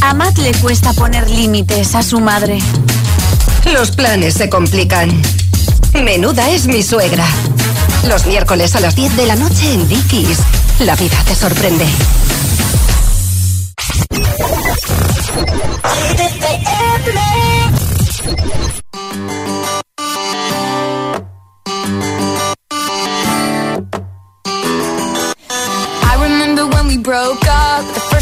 A 0.00 0.14
Matt 0.14 0.38
le 0.38 0.52
cuesta 0.54 0.94
poner 0.94 1.28
límites 1.28 1.94
a 1.94 2.02
su 2.02 2.18
madre. 2.18 2.60
Los 3.72 3.90
planes 3.90 4.34
se 4.34 4.48
complican. 4.48 5.10
Menuda 5.94 6.50
es 6.50 6.66
mi 6.66 6.82
suegra. 6.82 7.26
Los 8.06 8.26
miércoles 8.26 8.74
a 8.76 8.80
las 8.80 8.94
10 8.94 9.16
de 9.16 9.26
la 9.26 9.36
noche 9.36 9.72
en 9.72 9.88
Dickies. 9.88 10.38
La 10.80 10.94
vida 10.96 11.16
te 11.26 11.34
sorprende. 11.34 11.84
I 26.02 26.16
remember 26.20 26.66
when 26.66 26.86
we 26.86 26.98
broke 26.98 27.46
up 27.46 27.84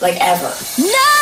Like, 0.00 0.16
ever. 0.20 0.54
No! 0.78 1.18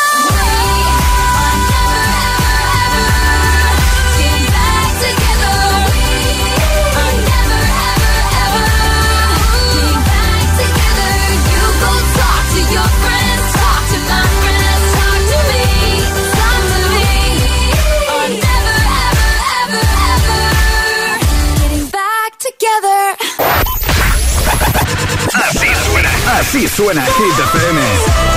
Así 26.39 26.67
suena, 26.67 27.03
Hit 27.03 27.39
FM. 27.39 28.36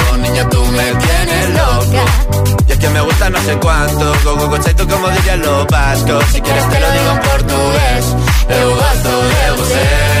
me 0.71 0.93
tienes 0.95 1.49
loca. 1.49 2.05
Y 2.67 2.71
es 2.71 2.77
que 2.79 2.89
me 2.89 3.01
gusta 3.01 3.29
no 3.29 3.41
sé 3.41 3.57
cuánto, 3.57 4.13
go 4.23 4.35
go 4.47 4.59
tú 4.59 4.87
como 4.87 5.09
dirían 5.09 5.41
los 5.41 5.67
vascos, 5.67 6.25
si 6.31 6.41
quieres 6.41 6.69
te 6.69 6.79
lo 6.79 6.91
digo 6.91 7.11
en 7.11 7.19
portugués, 7.19 8.05
eu 8.49 8.75
gosto 8.75 9.09
de 9.09 9.51
você. 9.57 10.20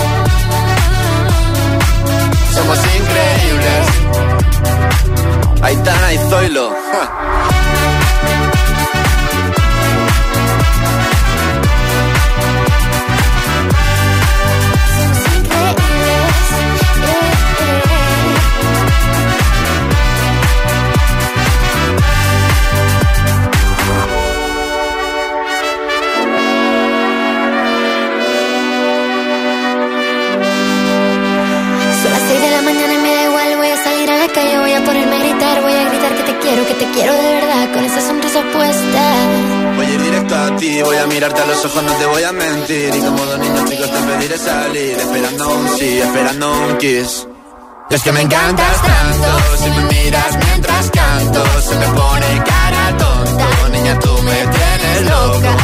Es 47.95 48.03
que 48.03 48.11
me 48.13 48.21
encantas 48.21 48.81
tanto, 48.81 49.57
si 49.57 49.69
me 49.69 49.83
miras 49.83 50.37
mientras 50.45 50.89
canto, 50.91 51.43
se 51.61 51.75
me 51.75 51.85
pone 51.87 52.43
cara 52.45 52.97
tonta, 52.97 53.69
niña 53.69 53.99
tú 53.99 54.21
me 54.23 54.35
tienes 54.35 55.01
loca. 55.09 55.57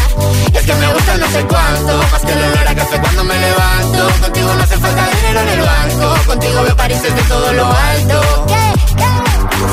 Y 0.51 0.57
es 0.57 0.65
que 0.65 0.73
me 0.73 0.93
gusta 0.93 1.17
no 1.17 1.27
sé 1.27 1.45
cuánto, 1.45 1.97
más 2.11 2.21
que 2.21 2.31
el 2.33 2.43
olor 2.43 2.67
a 2.67 2.75
café 2.75 2.99
cuando 2.99 3.23
me 3.23 3.39
levanto. 3.39 4.07
Contigo 4.21 4.53
no 4.53 4.63
hace 4.63 4.77
falta 4.77 5.09
dinero 5.15 5.39
en 5.39 5.49
el 5.49 5.61
banco, 5.61 6.15
contigo 6.27 6.63
veo 6.63 6.75
París 6.75 7.01
desde 7.01 7.21
todo 7.29 7.53
lo 7.53 7.65
alto. 7.65 8.47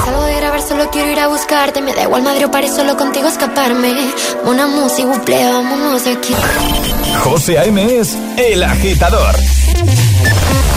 Salgo 0.04 0.24
de 0.24 0.36
grabar, 0.36 0.62
solo 0.62 0.90
quiero 0.90 1.10
ir 1.10 1.20
a 1.20 1.26
buscarte. 1.26 1.82
Me 1.82 1.92
da 1.92 2.02
igual 2.02 2.22
Madrid 2.22 2.46
o 2.46 2.50
París, 2.50 2.72
solo 2.74 2.96
contigo 2.96 3.26
escaparme. 3.26 3.92
Una 4.44 4.68
música, 4.68 5.08
buple, 5.08 5.44
vámonos 5.44 6.04
de 6.04 6.12
aquí. 6.12 6.34
José 7.24 7.58
A.M. 7.58 7.98
es 7.98 8.16
El 8.36 8.62
Agitador. 8.62 9.34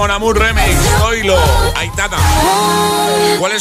Mon 0.00 0.08
Amour 0.08 0.32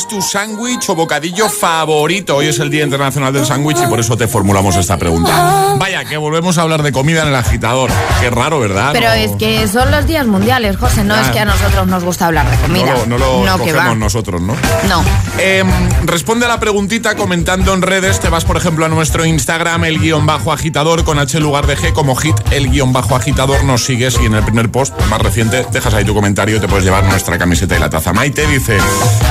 tu 0.10 0.22
sándwich 0.22 0.90
o 0.90 0.96
bocadillo 0.96 1.48
favorito? 1.50 2.36
Hoy 2.38 2.48
es 2.48 2.58
el 2.60 2.70
Día 2.72 2.84
Internacional 2.84 3.32
del 3.32 3.46
Sándwich 3.46 3.78
y 3.84 3.88
por 3.88 4.00
eso 4.00 4.18
te 4.18 4.28
formulamos 4.28 4.76
esta 4.76 4.98
pregunta. 4.98 5.76
Vaya, 5.78 6.04
que 6.04 6.18
volvemos 6.18 6.58
a 6.58 6.64
hablar 6.64 6.82
de 6.82 6.92
comida 6.92 7.22
en 7.22 7.30
el 7.30 7.36
agitador. 7.36 7.92
Qué 8.20 8.30
raro, 8.32 8.60
¿verdad? 8.60 8.90
Pero 8.92 9.08
No- 9.10 9.14
es 9.14 9.32
que 9.38 9.68
son 9.68 9.92
los 9.92 10.08
días 10.08 10.26
mundiales, 10.26 10.78
José. 10.78 11.04
No 11.04 11.14
Ah. 11.14 11.22
es 11.22 11.30
que 11.30 11.40
a 11.40 11.46
nosotros 11.46 11.88
nos 11.88 12.04
gusta 12.04 12.26
hablar 12.26 12.50
de 12.50 12.58
comida. 12.58 12.94
No 13.08 13.18
lo, 13.20 13.46
no 13.46 13.58
lo 13.58 13.64
que 13.64 13.72
va. 13.72 13.94
nosotros, 13.94 14.42
¿no? 14.42 14.56
No. 14.88 15.04
Eh, 15.38 15.64
responde 16.06 16.46
a 16.46 16.50
la 16.50 16.60
preguntita 16.60 17.16
comentando 17.16 17.74
en 17.74 17.82
redes. 17.84 18.20
Te 18.20 18.30
vas, 18.30 18.46
por 18.46 18.58
ejemplo, 18.58 18.86
a 18.86 18.90
nuestro 18.90 19.26
Instagram, 19.26 19.84
el 19.86 20.00
guion 20.00 20.26
bajo 20.26 20.52
agitador, 20.52 21.04
con 21.04 21.20
H 21.20 21.38
en 21.38 21.44
lugar 21.44 21.68
de 21.68 21.78
G, 21.78 21.94
como 21.94 22.16
hit, 22.16 22.36
el 22.52 22.70
guion 22.72 22.92
bajo 22.94 23.16
agitador. 23.16 23.64
Nos 23.64 23.86
sigues 23.86 24.18
y 24.22 24.26
en 24.26 24.34
el 24.34 24.44
primer 24.44 24.72
post, 24.72 24.94
más 25.10 25.22
reciente, 25.22 25.66
dejas 25.72 25.94
ahí 25.94 26.04
tu 26.04 26.16
comentario 26.16 26.58
y 26.58 26.60
te 26.60 26.68
puedes 26.68 26.84
llevar 26.84 27.04
nuestra 27.04 27.38
camiseta 27.38 27.76
y 27.78 27.80
la 27.80 27.90
taza. 27.90 28.12
Maite 28.12 28.48
dice: 28.48 28.78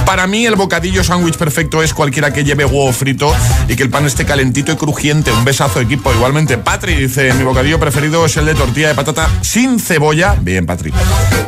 Para 0.06 0.26
mí, 0.28 0.46
el 0.46 0.54
bocadillo 0.54 0.67
sándwich 1.02 1.36
perfecto 1.36 1.82
es 1.82 1.94
cualquiera 1.94 2.32
que 2.32 2.44
lleve 2.44 2.64
huevo 2.64 2.92
frito 2.92 3.34
y 3.68 3.76
que 3.76 3.82
el 3.82 3.90
pan 3.90 4.06
esté 4.06 4.24
calentito 4.24 4.72
y 4.72 4.76
crujiente. 4.76 5.32
Un 5.32 5.44
besazo, 5.44 5.80
equipo. 5.80 6.12
Igualmente, 6.12 6.58
Patri 6.58 6.94
dice: 6.94 7.32
Mi 7.34 7.44
bocadillo 7.44 7.78
preferido 7.78 8.24
es 8.26 8.36
el 8.36 8.46
de 8.46 8.54
tortilla 8.54 8.88
de 8.88 8.94
patata 8.94 9.28
sin 9.40 9.80
cebolla. 9.80 10.36
Bien, 10.40 10.66
Patri. 10.66 10.92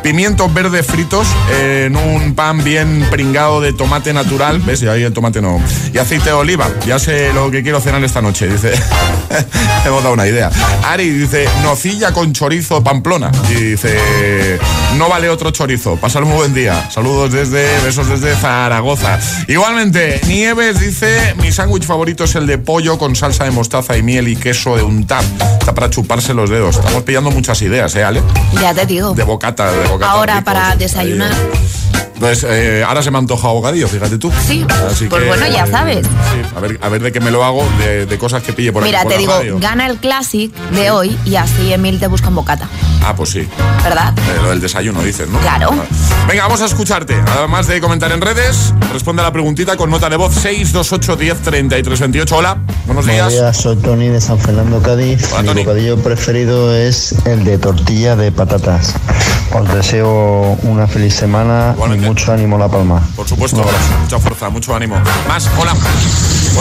Pimientos 0.03 0.53
verdes 0.53 0.87
fritos 0.87 1.27
en 1.61 1.97
un 1.97 2.35
pan 2.35 2.64
bien 2.64 3.07
pringado 3.11 3.61
de 3.61 3.73
tomate 3.73 4.12
natural. 4.12 4.61
¿Ves? 4.61 4.83
Y 4.83 4.89
ahí 4.89 5.03
el 5.03 5.12
tomate 5.12 5.43
no. 5.43 5.61
Y 5.93 5.99
aceite 5.99 6.31
de 6.31 6.33
oliva. 6.33 6.68
Ya 6.87 6.99
sé 6.99 7.33
lo 7.33 7.51
que 7.51 7.62
quiero 7.62 7.81
cenar 7.81 8.03
esta 8.03 8.23
noche. 8.23 8.49
Dice. 8.49 8.73
Hemos 9.85 10.03
dado 10.03 10.14
una 10.14 10.27
idea. 10.27 10.51
Ari 10.85 11.11
dice: 11.11 11.49
Nocilla 11.62 12.12
con 12.12 12.33
chorizo 12.33 12.83
pamplona. 12.83 13.31
Y 13.51 13.55
dice: 13.55 14.59
No 14.97 15.09
vale 15.09 15.29
otro 15.29 15.51
chorizo. 15.51 15.97
Pasar 15.97 16.25
un 16.25 16.33
buen 16.33 16.55
día. 16.55 16.91
Saludos 16.91 17.33
desde. 17.33 17.68
Besos 17.85 18.09
desde 18.09 18.35
Zaragoza. 18.37 19.10
Igualmente, 19.49 20.21
Nieves 20.27 20.81
dice: 20.81 21.35
Mi 21.41 21.53
sándwich 21.53 21.85
favorito 21.85 22.25
es 22.25 22.35
el 22.35 22.47
de 22.47 22.59
pollo 22.59 22.99
con 22.99 23.17
salsa 23.17 23.45
de 23.45 23.51
mostaza 23.51 23.97
y 23.97 24.03
miel 24.03 24.29
y 24.29 24.37
queso 24.37 24.77
de 24.77 24.83
untar. 24.83 25.25
Está 25.59 25.75
para 25.75 25.91
chuparse 25.91 26.35
los 26.35 26.51
dedos. 26.51 26.77
Estamos 26.77 27.03
pillando 27.03 27.31
muchas 27.31 27.61
ideas, 27.63 27.95
¿eh, 27.97 28.05
Ale? 28.05 28.23
Ya 28.61 28.75
te 28.75 28.87
digo. 28.87 29.15
De 29.15 29.25
bocata, 29.25 29.71
de 29.73 29.89
bocata. 29.89 30.13
Ahora 30.13 30.45
para 30.45 30.77
desayunar. 30.77 31.33
Eh, 31.33 32.10
ahora 32.87 33.03
se 33.03 33.11
me 33.11 33.18
antoja 33.18 33.49
bocadillo, 33.49 33.89
fíjate 33.89 34.18
tú. 34.18 34.31
Sí. 34.47 34.66
Así 34.91 35.07
Pues 35.07 35.23
que, 35.23 35.29
bueno, 35.29 35.47
ya 35.49 35.66
sabes. 35.66 36.07
sí, 36.07 36.43
a, 36.57 36.61
ver, 36.61 36.79
a 36.83 36.89
ver 36.89 37.03
de 37.03 37.12
qué 37.12 37.21
me 37.21 37.31
lo 37.31 37.45
hago, 37.45 37.66
de, 37.79 38.07
de 38.07 38.18
cosas 38.18 38.43
que 38.43 38.53
pille 38.53 38.73
por 38.73 38.83
Mira, 38.83 39.01
aquí 39.01 39.05
por 39.05 39.12
te 39.12 39.16
la 39.16 39.21
digo, 39.21 39.33
radio. 39.33 39.59
gana 39.61 39.87
el 39.87 39.97
Classic 39.99 40.53
de 40.73 40.91
hoy 40.91 41.16
y 41.25 41.37
así 41.37 41.73
Emil 41.73 41.99
te 41.99 42.07
busca 42.07 42.29
en 42.29 42.35
bocata. 42.35 42.68
Ah, 43.03 43.14
pues 43.16 43.31
sí. 43.31 43.49
¿Verdad? 43.83 44.12
Eh, 44.18 44.39
lo 44.43 44.51
del 44.51 44.61
desayuno 44.61 45.03
dices, 45.03 45.29
¿no? 45.29 45.39
Claro. 45.41 45.71
Venga, 46.29 46.43
vamos 46.43 46.61
a 46.61 46.66
escucharte. 46.66 47.14
Además 47.37 47.66
de 47.66 47.81
comentar 47.81 48.12
en 48.12 48.21
redes, 48.21 48.75
responde 48.93 49.23
a 49.23 49.25
la 49.25 49.33
preguntita 49.33 49.77
con 49.77 49.91
nota 49.91 50.09
de 50.11 50.16
voz 50.16 50.35
628 50.35 51.16
10 51.16 51.39
33 51.43 52.01
28. 52.01 52.37
Hola, 52.37 52.59
buenos 52.87 53.07
días. 53.07 53.16
Buenos 53.25 53.33
días, 53.33 53.57
soy 53.57 53.77
Tony 53.77 54.09
de 54.09 54.21
San 54.21 54.39
Fernando, 54.39 54.81
Cádiz. 54.83 55.31
Mi 55.43 55.64
bocadillo 55.64 55.97
preferido 56.03 56.75
es 56.75 57.14
el 57.25 57.45
de 57.45 57.59
tortilla 57.59 58.16
de 58.16 58.31
patatas. 58.33 58.95
Os 59.53 59.68
deseo 59.75 60.59
una 60.62 60.87
feliz 60.87 61.14
semana 61.14 61.75
y 61.97 61.99
mucho 62.11 62.33
ánimo 62.33 62.59
La 62.59 62.67
Palma. 62.67 63.01
Por 63.15 63.29
supuesto, 63.29 63.65
mucha 64.03 64.19
fuerza, 64.19 64.51
mucho 64.51 64.75
ánimo. 64.75 65.01
Más, 65.29 65.49
hola. 65.57 65.77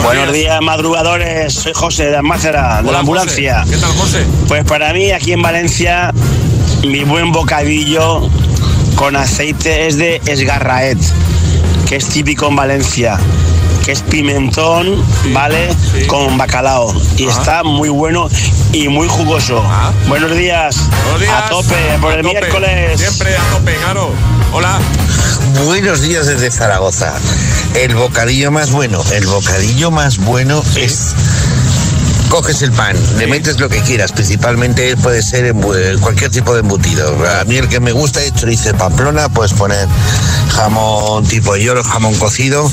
Buenos 0.04 0.32
días, 0.32 0.60
madrugadores. 0.62 1.52
Soy 1.54 1.72
José 1.74 2.04
de 2.04 2.16
Almácera, 2.18 2.74
de 2.76 2.82
Hola, 2.82 2.92
la 2.92 2.98
ambulancia. 3.00 3.62
José. 3.62 3.70
¿Qué 3.74 3.80
tal, 3.80 3.90
José? 3.96 4.26
Pues 4.46 4.64
para 4.64 4.92
mí, 4.92 5.10
aquí 5.10 5.32
en 5.32 5.42
Valencia, 5.42 6.12
mi 6.86 7.02
buen 7.02 7.32
bocadillo 7.32 8.28
con 8.94 9.16
aceite 9.16 9.88
es 9.88 9.96
de 9.96 10.20
esgarraet, 10.26 10.98
que 11.88 11.96
es 11.96 12.06
típico 12.06 12.46
en 12.46 12.54
Valencia, 12.54 13.18
que 13.84 13.90
es 13.90 14.02
pimentón, 14.02 15.04
¿vale? 15.32 15.74
Con 16.06 16.38
bacalao. 16.38 16.94
Y 17.16 17.26
está 17.26 17.64
muy 17.64 17.88
bueno 17.88 18.28
y 18.72 18.86
muy 18.86 19.08
jugoso. 19.08 19.64
Buenos 20.06 20.30
días. 20.36 20.76
Buenos 21.02 21.20
días. 21.22 21.42
A 21.44 21.48
tope, 21.48 21.74
por 22.00 22.12
A 22.12 22.14
el 22.14 22.22
tope. 22.22 22.38
miércoles. 22.38 23.00
Siempre 23.00 23.36
a 23.36 23.42
tope, 23.56 23.74
claro. 23.74 24.10
Hola. 24.52 24.78
Buenos 25.66 26.02
días 26.02 26.26
desde 26.26 26.50
Zaragoza. 26.50 27.12
El 27.74 27.94
bocadillo 27.94 28.50
más 28.50 28.70
bueno, 28.70 29.02
el 29.12 29.26
bocadillo 29.26 29.90
más 29.90 30.18
bueno 30.18 30.62
es 30.76 31.14
coges 32.30 32.62
el 32.62 32.70
pan, 32.72 32.96
le 33.18 33.26
metes 33.26 33.58
lo 33.58 33.68
que 33.68 33.80
quieras, 33.82 34.12
principalmente 34.12 34.96
puede 34.96 35.20
ser 35.22 35.52
embu- 35.54 35.98
cualquier 36.00 36.30
tipo 36.30 36.54
de 36.54 36.60
embutido. 36.60 37.12
A 37.40 37.44
mí 37.44 37.56
el 37.56 37.68
que 37.68 37.80
me 37.80 37.90
gusta 37.92 38.22
es 38.22 38.32
chorizo 38.34 38.68
de 38.68 38.74
Pamplona, 38.74 39.28
puedes 39.28 39.52
poner 39.52 39.86
jamón 40.54 41.26
tipo 41.26 41.56
york, 41.56 41.84
jamón 41.84 42.14
cocido, 42.14 42.70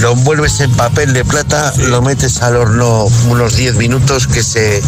lo 0.00 0.12
envuelves 0.12 0.60
en 0.60 0.72
papel 0.72 1.12
de 1.12 1.24
plata, 1.26 1.72
lo 1.76 2.00
metes 2.00 2.42
al 2.42 2.56
horno 2.56 3.04
unos 3.28 3.54
10 3.56 3.74
minutos 3.76 4.26
que 4.26 4.42
se 4.42 4.82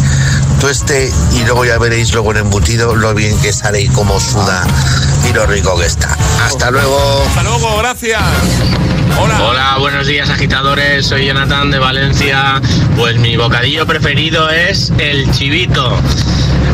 tueste 0.59 1.13
y 1.35 1.43
luego 1.43 1.63
ya 1.65 1.77
veréis 1.77 2.11
luego 2.11 2.31
el 2.31 2.37
embutido 2.37 2.95
lo 2.95 3.13
bien 3.13 3.37
que 3.39 3.53
sale 3.53 3.81
y 3.81 3.87
cómo 3.89 4.19
suda 4.19 4.65
y 5.29 5.33
lo 5.33 5.45
rico 5.45 5.77
que 5.77 5.85
está. 5.85 6.17
Hasta 6.45 6.71
luego. 6.71 7.23
Hasta 7.27 7.43
luego, 7.43 7.77
gracias. 7.77 8.21
Hola. 9.21 9.43
Hola, 9.43 9.77
buenos 9.79 10.07
días 10.07 10.29
agitadores, 10.29 11.05
soy 11.05 11.25
Jonathan 11.27 11.71
de 11.71 11.79
Valencia. 11.79 12.61
Pues 12.95 13.17
mi 13.17 13.35
bocadillo 13.37 13.85
preferido 13.85 14.49
es 14.49 14.91
el 14.97 15.29
chivito. 15.31 15.97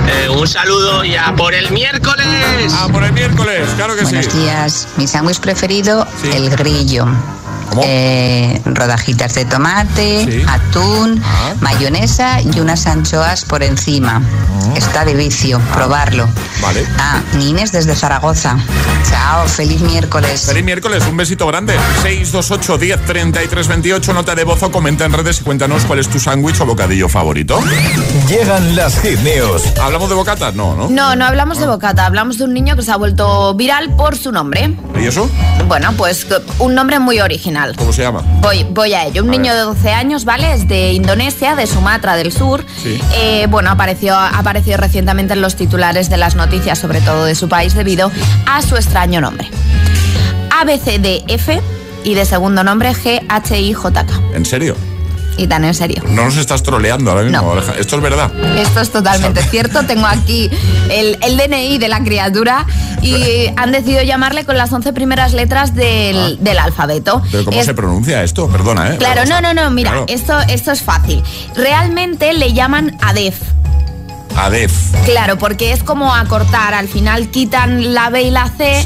Eh, 0.08 0.30
un 0.30 0.48
saludo 0.48 1.04
ya 1.04 1.34
por 1.36 1.54
el 1.54 1.72
miércoles. 1.72 2.26
Ah, 2.74 2.88
por 2.92 3.04
el 3.04 3.14
miércoles, 3.14 3.68
claro 3.76 3.96
que 3.96 4.04
Buenos 4.04 4.26
sí. 4.26 4.38
días. 4.40 4.88
Mi 4.98 5.08
sándwich 5.08 5.40
preferido, 5.40 6.08
el 6.34 6.50
grillo. 6.52 7.08
Eh, 7.84 8.62
rodajitas 8.66 9.34
de 9.34 9.46
tomate, 9.46 10.46
atún, 10.48 11.22
Ah. 11.26 11.54
mayonesa 11.62 12.40
y 12.42 12.60
unas 12.60 12.86
anchoas 12.86 13.44
por 13.44 13.64
encima. 13.64 14.22
Está 14.76 15.06
de 15.06 15.14
vicio, 15.16 15.60
probarlo. 15.74 16.28
Vale. 16.62 16.86
Ah, 17.00 17.22
Nines 17.38 17.72
desde 17.72 17.96
Zaragoza. 17.96 18.58
Chao, 19.10 19.48
feliz 19.48 19.82
miércoles. 19.82 20.46
Feliz 20.46 20.64
miércoles, 20.64 21.04
un 21.10 21.18
besito 21.18 21.48
grande. 21.48 21.76
628 22.04 22.78
10 22.78 23.06
33 23.06 23.68
28, 23.68 24.14
nota 24.14 24.36
de 24.36 24.44
voz 24.44 24.62
o 24.64 24.72
comenta 24.72 25.06
en 25.06 25.14
redes 25.14 25.40
y 25.42 25.44
cuéntanos 25.44 25.86
cuál 25.86 26.00
es 26.00 26.10
tu 26.10 26.20
sándwich 26.20 26.60
o 26.62 26.66
bocadillo 26.66 27.08
favorito. 27.10 27.60
Llegan 28.28 28.76
las 28.76 29.00
hit 29.02 29.20
news. 29.20 29.62
¿Hablamos 29.82 30.10
de 30.10 30.16
bocatas? 30.16 30.56
No, 30.56 30.76
¿no? 30.76 30.90
No, 30.90 31.16
no 31.16 31.26
hablamos 31.26 31.58
de 31.60 31.68
bocata, 31.68 32.06
hablamos 32.06 32.38
de 32.38 32.46
un 32.46 32.54
niño 32.54 32.76
que 32.76 32.82
se 32.84 32.92
ha 32.92 32.98
vuelto 32.98 33.54
viral 33.54 33.96
por 33.96 34.18
su 34.18 34.32
nombre. 34.32 34.74
¿Y 35.00 35.06
eso? 35.08 35.30
Bueno, 35.68 35.94
pues 35.98 36.26
un 36.60 36.76
nombre 36.76 37.00
muy 37.00 37.20
original. 37.22 37.76
¿Cómo 37.76 37.94
se 37.94 38.02
llama? 38.02 38.22
Voy, 38.42 38.66
voy 38.72 38.94
a 38.94 39.06
ello. 39.06 39.24
Un 39.24 39.30
A 39.30 39.32
niño 39.32 39.52
ver. 39.54 39.56
de 39.56 39.62
12 39.62 39.92
años, 39.92 40.26
¿vale? 40.26 40.54
Es 40.54 40.68
de 40.68 40.94
Indonesia, 40.94 41.56
de 41.56 41.68
Sumatra 41.68 42.16
del 42.16 42.32
Sur. 42.32 42.66
Sí. 42.82 43.00
Eh, 43.16 43.48
bueno, 43.50 43.70
apareció, 43.72 44.16
ha 44.16 44.42
aparecido 44.66 44.78
recientemente 44.78 45.34
en 45.34 45.42
los 45.42 45.56
titulares 45.56 46.10
de 46.10 46.18
las 46.18 46.36
noticias, 46.36 46.80
sobre 46.80 47.00
todo 47.02 47.26
de 47.26 47.36
su 47.36 47.48
país, 47.48 47.76
debido 47.76 48.12
a 48.48 48.62
su 48.64 48.76
extraño 48.76 49.22
nombre. 49.22 49.48
ABCDF 50.60 51.50
y 52.04 52.14
de 52.16 52.26
segundo 52.26 52.64
nombre 52.64 52.94
GHIJK. 52.94 54.34
¿En 54.34 54.46
serio? 54.46 54.76
Y 55.38 55.48
tan 55.48 55.66
en 55.66 55.74
serio. 55.74 56.02
No 56.08 56.24
nos 56.26 56.38
estás 56.38 56.64
troleando 56.64 57.12
ahora 57.12 57.24
mismo. 57.24 57.56
Esto 57.78 57.98
es 57.98 58.02
verdad. 58.02 58.32
Esto 58.58 58.80
es 58.80 58.90
totalmente 58.90 59.44
cierto. 59.44 59.84
Tengo 59.86 60.08
aquí 60.08 60.50
el, 60.90 61.18
el 61.22 61.36
DNI 61.38 61.78
de 61.78 61.90
la 61.90 62.00
criatura 62.04 62.66
y 63.02 63.48
han 63.58 63.72
decidido 63.74 64.02
llamarle 64.02 64.46
con 64.46 64.58
las 64.58 64.72
11 64.72 64.94
primeras 64.94 65.34
letras 65.34 65.76
del, 65.76 66.38
del 66.42 66.58
alfabeto. 66.58 67.22
Ah. 67.24 67.28
Pero 67.32 67.46
¿cómo 67.46 67.60
Es- 67.60 67.66
se 67.66 67.74
pronuncia 67.74 68.24
esto? 68.24 68.48
Perdona, 68.48 68.94
¿eh? 68.94 68.98
Claro, 68.98 69.26
no, 69.26 69.42
no, 69.42 69.54
no, 69.54 69.70
mira, 69.72 69.92
Claro. 69.92 70.06
esto, 70.08 70.40
esto 70.48 70.72
es 70.72 70.82
fácil. 70.82 71.22
Realmente 71.56 72.34
le 72.34 72.54
llaman 72.54 72.98
ADEF. 73.02 73.36
ADEF. 74.38 74.74
Claro, 75.06 75.38
porque 75.38 75.72
es 75.72 75.84
como 75.84 76.14
acortar. 76.14 76.74
Al 76.74 76.88
final 76.88 77.30
quitan 77.30 77.94
la 77.94 78.10
B 78.10 78.24
y 78.24 78.32
la 78.32 78.50
C 78.50 78.82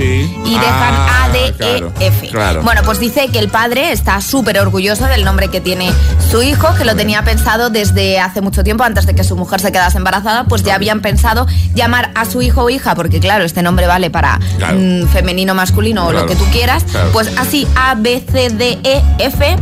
y 0.45 0.49
dejan 0.51 0.93
Ah, 0.93 1.23
A, 1.25 1.29
D, 1.29 1.53
claro, 1.57 1.93
E, 1.99 2.07
F. 2.07 2.27
claro. 2.29 2.61
Bueno, 2.63 2.81
pues 2.83 2.99
dice 2.99 3.27
que 3.31 3.39
el 3.39 3.49
padre 3.49 3.91
está 3.91 4.21
súper 4.21 4.59
orgulloso 4.59 5.05
del 5.05 5.23
nombre 5.23 5.47
que 5.49 5.61
tiene 5.61 5.91
su 6.29 6.41
hijo, 6.43 6.67
que 6.77 6.85
lo 6.85 6.95
tenía 6.95 7.23
pensado 7.23 7.69
desde 7.69 8.19
hace 8.19 8.41
mucho 8.41 8.63
tiempo, 8.63 8.83
antes 8.83 9.05
de 9.05 9.15
que 9.15 9.23
su 9.23 9.35
mujer 9.35 9.59
se 9.59 9.71
quedase 9.71 9.97
embarazada, 9.97 10.43
pues 10.45 10.63
ya 10.63 10.75
habían 10.75 11.01
pensado 11.01 11.47
llamar 11.73 12.11
a 12.15 12.25
su 12.25 12.41
hijo 12.41 12.63
o 12.63 12.69
hija, 12.69 12.95
porque 12.95 13.19
claro, 13.19 13.43
este 13.45 13.61
nombre 13.61 13.87
vale 13.87 14.09
para 14.09 14.39
Claro. 14.57 14.77
mm, 14.79 15.07
femenino, 15.07 15.55
masculino 15.55 16.07
o 16.07 16.11
lo 16.11 16.25
que 16.25 16.35
tú 16.35 16.45
quieras. 16.51 16.83
Pues 17.13 17.31
así, 17.37 17.67
A, 17.75 17.95
B, 17.95 18.23
C, 18.31 18.49
D, 18.49 18.79
E, 18.83 19.01
F, 19.19 19.55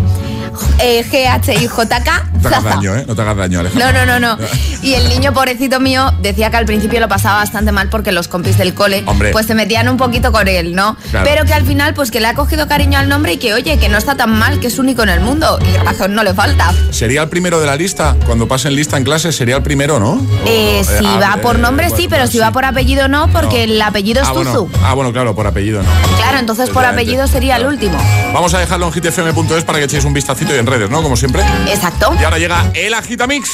eh, 0.80 1.06
G, 1.10 1.28
H, 1.28 1.54
I, 1.54 1.68
J, 1.68 2.04
K. 2.04 2.30
No 2.34 2.42
te 2.42 2.48
hagas 2.48 2.64
daño, 2.64 2.96
¿eh? 2.96 3.06
No 3.08 3.16
te 3.16 3.22
hagas 3.22 3.38
daño, 3.38 3.60
Alejandro. 3.60 3.92
No, 3.92 4.06
no, 4.06 4.20
no, 4.20 4.38
no. 4.38 4.44
Y 4.84 4.94
el 4.94 5.10
niño 5.10 5.34
pobrecito 5.34 5.80
mío 5.80 6.14
decía 6.22 6.50
que 6.50 6.58
al 6.58 6.66
principio 6.66 7.00
lo 7.00 7.08
pasaba 7.08 7.40
bastante 7.40 7.72
mal 7.72 7.90
porque 7.90 8.12
los 8.12 8.28
compis 8.28 8.58
del 8.58 8.74
cole 8.74 9.04
Hombre. 9.06 9.32
pues 9.32 9.46
se 9.48 9.56
metían 9.56 9.90
un 9.90 9.98
poquito 9.98 10.32
con 10.32 10.48
él, 10.48 10.76
¿no? 10.76 10.96
Claro. 11.10 11.28
Pero 11.28 11.46
que 11.46 11.54
al 11.54 11.66
final 11.66 11.94
pues 11.94 12.12
que 12.12 12.20
le 12.20 12.28
ha 12.28 12.36
cogido 12.36 12.68
cariño 12.68 12.98
al 12.98 13.10
nombre 13.10 13.34
y 13.34 13.38
que 13.38 13.54
oye, 13.54 13.78
que 13.80 13.90
no 13.90 13.98
está 13.98 14.16
tan 14.16 14.32
mal, 14.38 14.60
que 14.60 14.68
es 14.68 14.80
único 14.80 15.04
en 15.04 15.10
el 15.10 15.20
mundo 15.20 15.60
y 15.68 15.78
razón 15.78 16.14
no 16.14 16.24
le 16.24 16.34
falta. 16.34 16.72
¿Sería 16.92 17.24
el 17.24 17.30
primero 17.30 17.60
de 17.60 17.66
la 17.66 17.76
lista? 17.76 18.16
Cuando 18.26 18.48
pasen 18.48 18.76
lista 18.76 18.98
en 18.98 19.04
clase, 19.04 19.32
sería 19.32 19.58
el 19.58 19.64
primero, 19.64 20.00
¿no? 20.00 20.22
Eh, 20.46 20.84
si 20.86 21.04
va 21.06 21.38
por 21.42 21.60
nombre 21.60 21.90
sí, 21.90 22.08
pero 22.10 22.28
si 22.28 22.38
va 22.40 22.52
por 22.52 22.64
apellido 22.66 23.08
no, 23.08 23.28
porque 23.32 23.64
el 23.64 23.82
apellido 23.82 24.22
es 24.22 24.28
ah, 24.28 24.34
bueno. 24.34 24.54
Tuzu. 24.54 24.70
ah, 24.84 24.94
bueno, 24.94 25.12
claro, 25.12 25.36
por 25.36 25.48
apellido 25.48 25.82
no. 25.84 25.90
Claro, 26.18 26.38
entonces 26.38 26.70
por 26.70 26.86
apellido 26.86 27.28
sería 27.28 27.58
el 27.58 27.66
último. 27.66 27.98
Vamos 28.34 28.54
a 28.54 28.60
dejarlo 28.60 28.88
en 28.88 28.94
hitfm.es 28.94 29.64
para 29.64 29.80
que 29.80 29.86
echéis 29.86 30.06
un 30.06 30.14
vistacito 30.14 30.47
y 30.56 30.60
en 30.60 30.66
redes, 30.66 30.90
¿no? 30.90 31.02
Como 31.02 31.16
siempre. 31.18 31.44
Exacto. 31.68 32.14
Y 32.20 32.24
ahora 32.24 32.38
llega 32.38 32.72
el 32.74 32.94
Agitamix. 32.94 33.50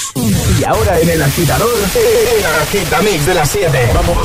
Y 0.60 0.64
ahora 0.64 1.00
en 1.00 1.10
el 1.10 1.22
agitador, 1.22 1.70
el 1.96 2.46
agitamix 2.62 3.26
de 3.26 3.34
las 3.34 3.50
7. 3.50 3.91
Vamos. 3.94 4.18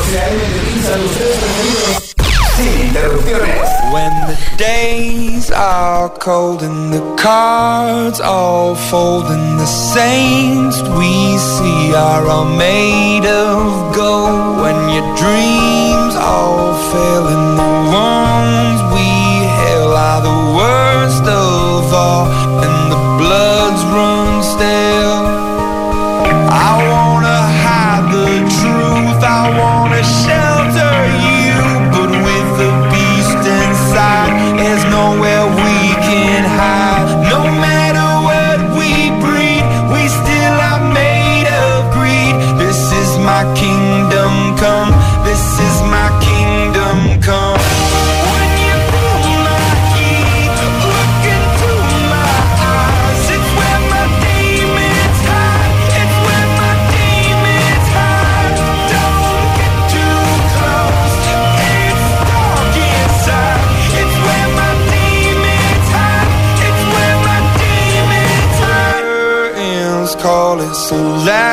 Sin 2.56 2.86
interrupciones. 2.86 3.68
When 3.92 4.10
the 4.26 4.36
days 4.56 5.50
are 5.50 6.08
cold 6.18 6.62
and 6.62 6.92
the 6.92 7.00
cards 7.16 8.20
all 8.20 8.74
fold 8.74 9.26
and 9.26 9.60
the 9.60 9.66
saints 9.66 10.82
we 10.98 11.38
see 11.38 11.94
are 11.94 12.26
all 12.26 12.44
made 12.44 13.26
of 13.26 13.94
gold. 13.94 14.60
When 14.60 14.90
your 14.90 15.06
dreams 15.16 16.16
all 16.16 16.74
fail 16.90 17.28
and 17.28 17.58
the 17.58 17.90
ones 17.94 18.82
we 18.92 19.06
hail 19.62 19.92
are 19.92 20.20
the 20.20 20.38
worst 20.58 21.22
of 21.22 21.94
all 21.94 22.37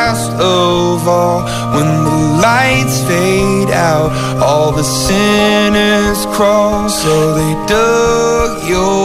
last 0.06 0.32
of 0.34 1.08
all. 1.08 1.42
When 1.76 1.90
the 2.10 2.18
lights 2.48 2.98
fade 3.10 3.72
out, 3.72 4.10
all 4.48 4.72
the 4.72 4.88
sinners 5.06 6.20
crawl. 6.36 6.90
So 6.90 7.14
they 7.38 7.54
dug 7.76 8.52
your 8.74 9.05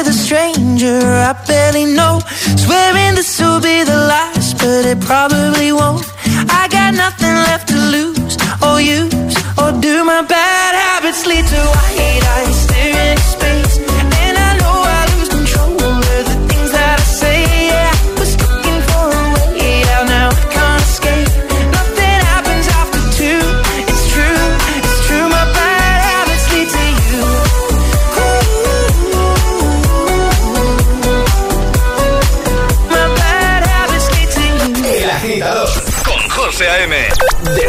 With 0.00 0.08
a 0.08 0.12
stranger 0.12 0.98
I 1.30 1.32
barely 1.46 1.84
know. 1.84 2.20
Swearing 2.56 3.14
this 3.16 3.40
will 3.40 3.60
be 3.60 3.84
the 3.84 4.00
last, 4.12 4.56
but 4.58 4.86
it 4.86 5.00
probably 5.00 5.72
won't. 5.72 6.06
I 6.60 6.68
got 6.70 6.94
nothing 6.94 7.34
left 7.48 7.68
to 7.68 7.78
lose 7.94 8.36
or 8.66 8.80
use 8.80 9.36
or 9.58 9.72
do. 9.80 10.04
My 10.04 10.22
bad 10.22 10.49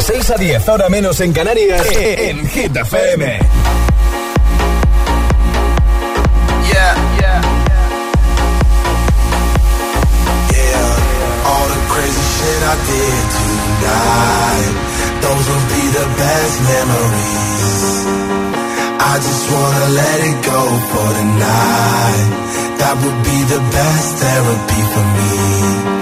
De 0.02 0.14
6 0.14 0.30
a 0.30 0.34
10, 0.34 0.68
ahora 0.68 0.88
menos 0.88 1.20
en 1.20 1.32
Canarias, 1.32 1.86
en 1.94 2.44
Hit 2.48 2.76
FM. 2.76 3.24
Yeah, 6.66 6.94
yeah. 7.20 7.40
Yeah, 10.50 11.46
all 11.46 11.68
the 11.68 11.80
crazy 11.92 12.24
shit 12.34 12.62
I 12.66 12.74
did 12.90 13.24
tonight. 13.38 14.74
Those 15.22 15.44
will 15.50 15.66
be 15.70 15.84
the 15.98 16.06
best 16.18 16.56
memories. 16.72 18.06
I 18.98 19.14
just 19.22 19.44
wanna 19.52 19.88
let 20.00 20.18
it 20.30 20.38
go 20.44 20.62
for 20.90 21.08
the 21.14 21.26
night. 21.46 22.28
That 22.78 22.94
would 23.04 23.20
be 23.22 23.38
the 23.54 23.60
best 23.70 24.16
therapy 24.16 24.82
for 24.92 25.04
me. 25.16 26.01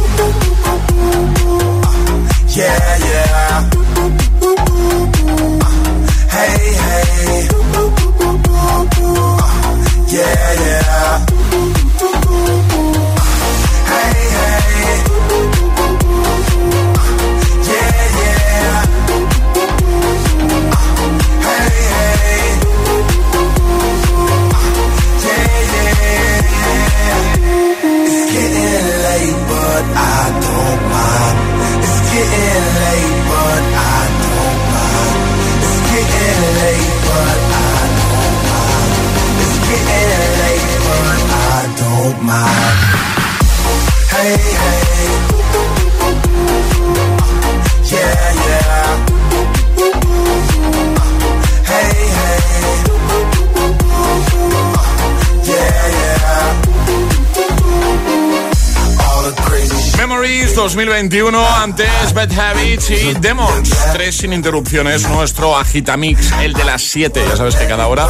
Memories 60.21 60.53
2021, 60.53 61.47
antes 61.63 62.13
Bad 62.13 62.31
Habits 62.31 62.91
y 62.91 63.15
Demons. 63.19 63.71
Tres 63.91 64.17
sin 64.17 64.33
interrupciones, 64.33 65.09
nuestro 65.09 65.57
agitamix, 65.57 66.31
el 66.43 66.53
de 66.53 66.63
las 66.63 66.83
7. 66.83 67.23
Ya 67.27 67.35
sabes 67.35 67.55
que 67.55 67.65
cada 67.65 67.87
hora 67.87 68.05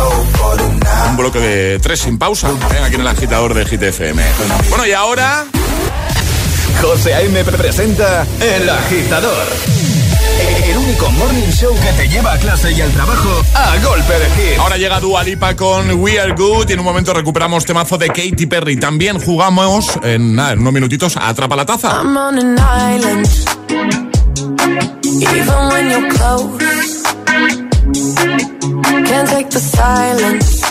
un 1.07 1.15
bloque 1.15 1.39
de 1.39 1.79
tres 1.79 2.01
sin 2.01 2.19
pausa, 2.19 2.49
¿eh? 2.49 2.79
aquí 2.83 2.95
en 2.95 3.01
el 3.01 3.07
agitador 3.07 3.53
de 3.53 3.63
GTFM. 3.63 4.21
Bueno, 4.67 4.85
y 4.85 4.91
ahora... 4.91 5.45
José 6.81 7.13
A.M. 7.13 7.45
presenta 7.45 8.27
El 8.41 8.69
Agitador 8.69 9.80
único 10.83 11.09
morning 11.11 11.49
show 11.51 11.73
que 11.75 11.91
te 11.93 12.07
lleva 12.07 12.33
a 12.33 12.37
clase 12.37 12.71
y 12.71 12.81
al 12.81 12.91
trabajo 12.91 13.29
a 13.53 13.77
golpe 13.83 14.13
de 14.13 14.29
hit. 14.31 14.59
Ahora 14.59 14.77
llega 14.77 14.99
Dua 14.99 15.23
Lipa 15.23 15.55
con 15.55 15.89
We 16.01 16.19
Are 16.19 16.33
Good 16.33 16.69
y 16.69 16.73
en 16.73 16.79
un 16.79 16.85
momento 16.85 17.13
recuperamos 17.13 17.65
temazo 17.65 17.97
de 17.97 18.07
Katy 18.07 18.45
Perry. 18.47 18.77
También 18.79 19.19
jugamos 19.19 19.85
en, 20.03 20.35
nada, 20.35 20.53
en 20.53 20.59
unos 20.59 20.73
minutitos 20.73 21.17
a 21.17 21.29
Atrapa 21.29 21.55
la 21.55 21.65
Taza. 21.65 22.01
I'm 22.01 22.17
on 22.17 22.37
an 22.39 22.57
island, 22.57 23.27
even 25.05 25.69
when 25.71 25.89
you're 25.89 26.09
close. 26.09 27.03
Can't 29.05 29.29
take 29.29 29.49
the 29.49 29.59
silence. 29.59 30.70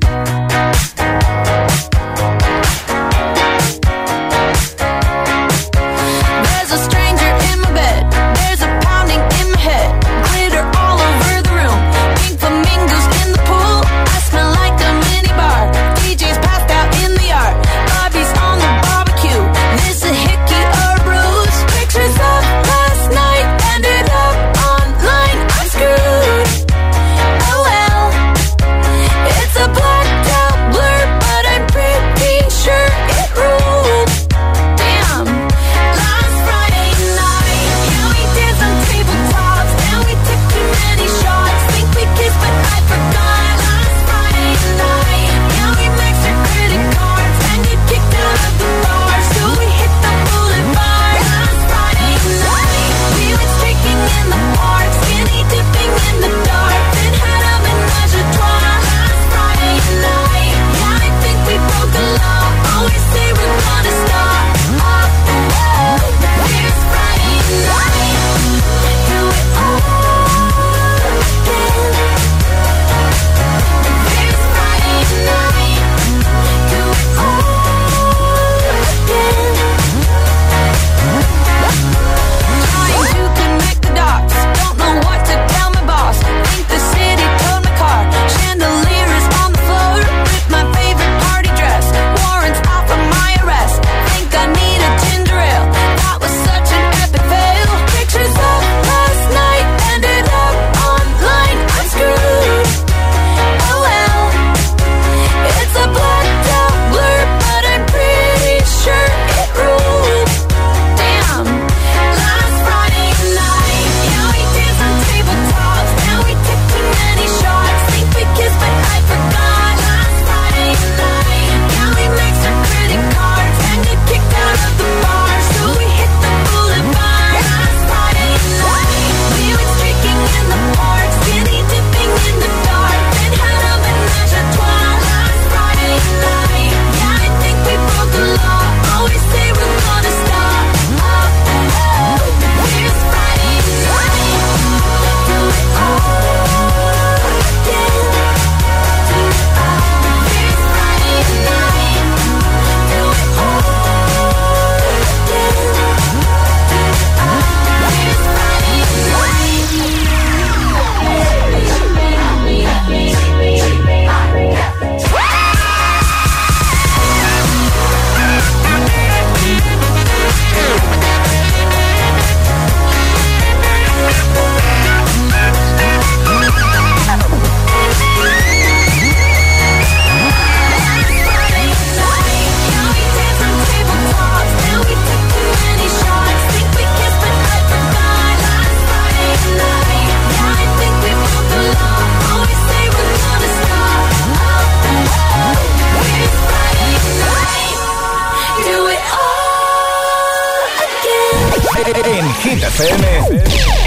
FM, 202.81 203.43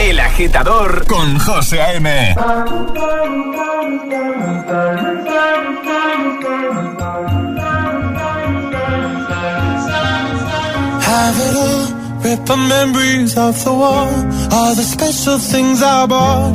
El 0.08 0.20
Agitador 0.20 1.04
con 1.06 1.38
José 1.40 1.80
A.M. 1.80 2.34
Have 11.06 11.36
it 11.46 11.56
all, 11.56 12.20
rip 12.22 12.40
the 12.46 12.56
memories 12.56 13.36
of 13.36 13.54
the 13.64 13.72
war. 13.72 14.08
All 14.52 14.74
the 14.74 14.82
special 14.82 15.38
things 15.38 15.82
I 15.82 16.06
bought, 16.06 16.54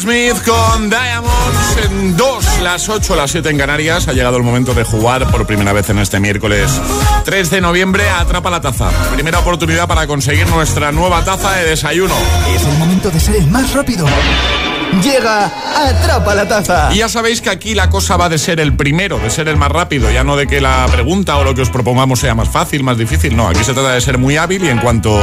Smith 0.00 0.42
con 0.44 0.88
Diamonds 0.88 1.76
en 1.84 2.16
2, 2.16 2.60
las 2.62 2.88
8, 2.88 3.16
las 3.16 3.30
7 3.30 3.50
en 3.50 3.58
Canarias. 3.58 4.08
Ha 4.08 4.12
llegado 4.12 4.36
el 4.36 4.42
momento 4.42 4.74
de 4.74 4.84
jugar 4.84 5.30
por 5.30 5.46
primera 5.46 5.72
vez 5.72 5.90
en 5.90 5.98
este 5.98 6.20
miércoles 6.20 6.80
3 7.24 7.50
de 7.50 7.60
noviembre. 7.60 8.08
Atrapa 8.08 8.50
la 8.50 8.60
taza. 8.60 8.90
Primera 9.14 9.40
oportunidad 9.40 9.86
para 9.88 10.06
conseguir 10.06 10.48
nuestra 10.48 10.92
nueva 10.92 11.24
taza 11.24 11.52
de 11.52 11.64
desayuno. 11.70 12.14
Es 12.54 12.64
el 12.64 12.78
momento 12.78 13.10
de 13.10 13.20
ser 13.20 13.36
el 13.36 13.46
más 13.48 13.72
rápido. 13.72 14.06
Llega 15.00 15.50
Atrapa 15.74 16.34
la 16.34 16.46
Taza. 16.46 16.92
Y 16.92 16.98
ya 16.98 17.08
sabéis 17.08 17.40
que 17.40 17.50
aquí 17.50 17.74
la 17.74 17.88
cosa 17.88 18.16
va 18.16 18.28
de 18.28 18.38
ser 18.38 18.60
el 18.60 18.76
primero, 18.76 19.18
de 19.18 19.30
ser 19.30 19.48
el 19.48 19.56
más 19.56 19.70
rápido, 19.70 20.10
ya 20.10 20.22
no 20.22 20.36
de 20.36 20.46
que 20.46 20.60
la 20.60 20.86
pregunta 20.90 21.38
o 21.38 21.44
lo 21.44 21.54
que 21.54 21.62
os 21.62 21.70
propongamos 21.70 22.20
sea 22.20 22.34
más 22.34 22.48
fácil, 22.48 22.84
más 22.84 22.98
difícil, 22.98 23.36
no, 23.36 23.48
aquí 23.48 23.64
se 23.64 23.72
trata 23.72 23.92
de 23.92 24.00
ser 24.00 24.18
muy 24.18 24.36
hábil 24.36 24.64
y 24.64 24.68
en 24.68 24.78
cuanto 24.78 25.18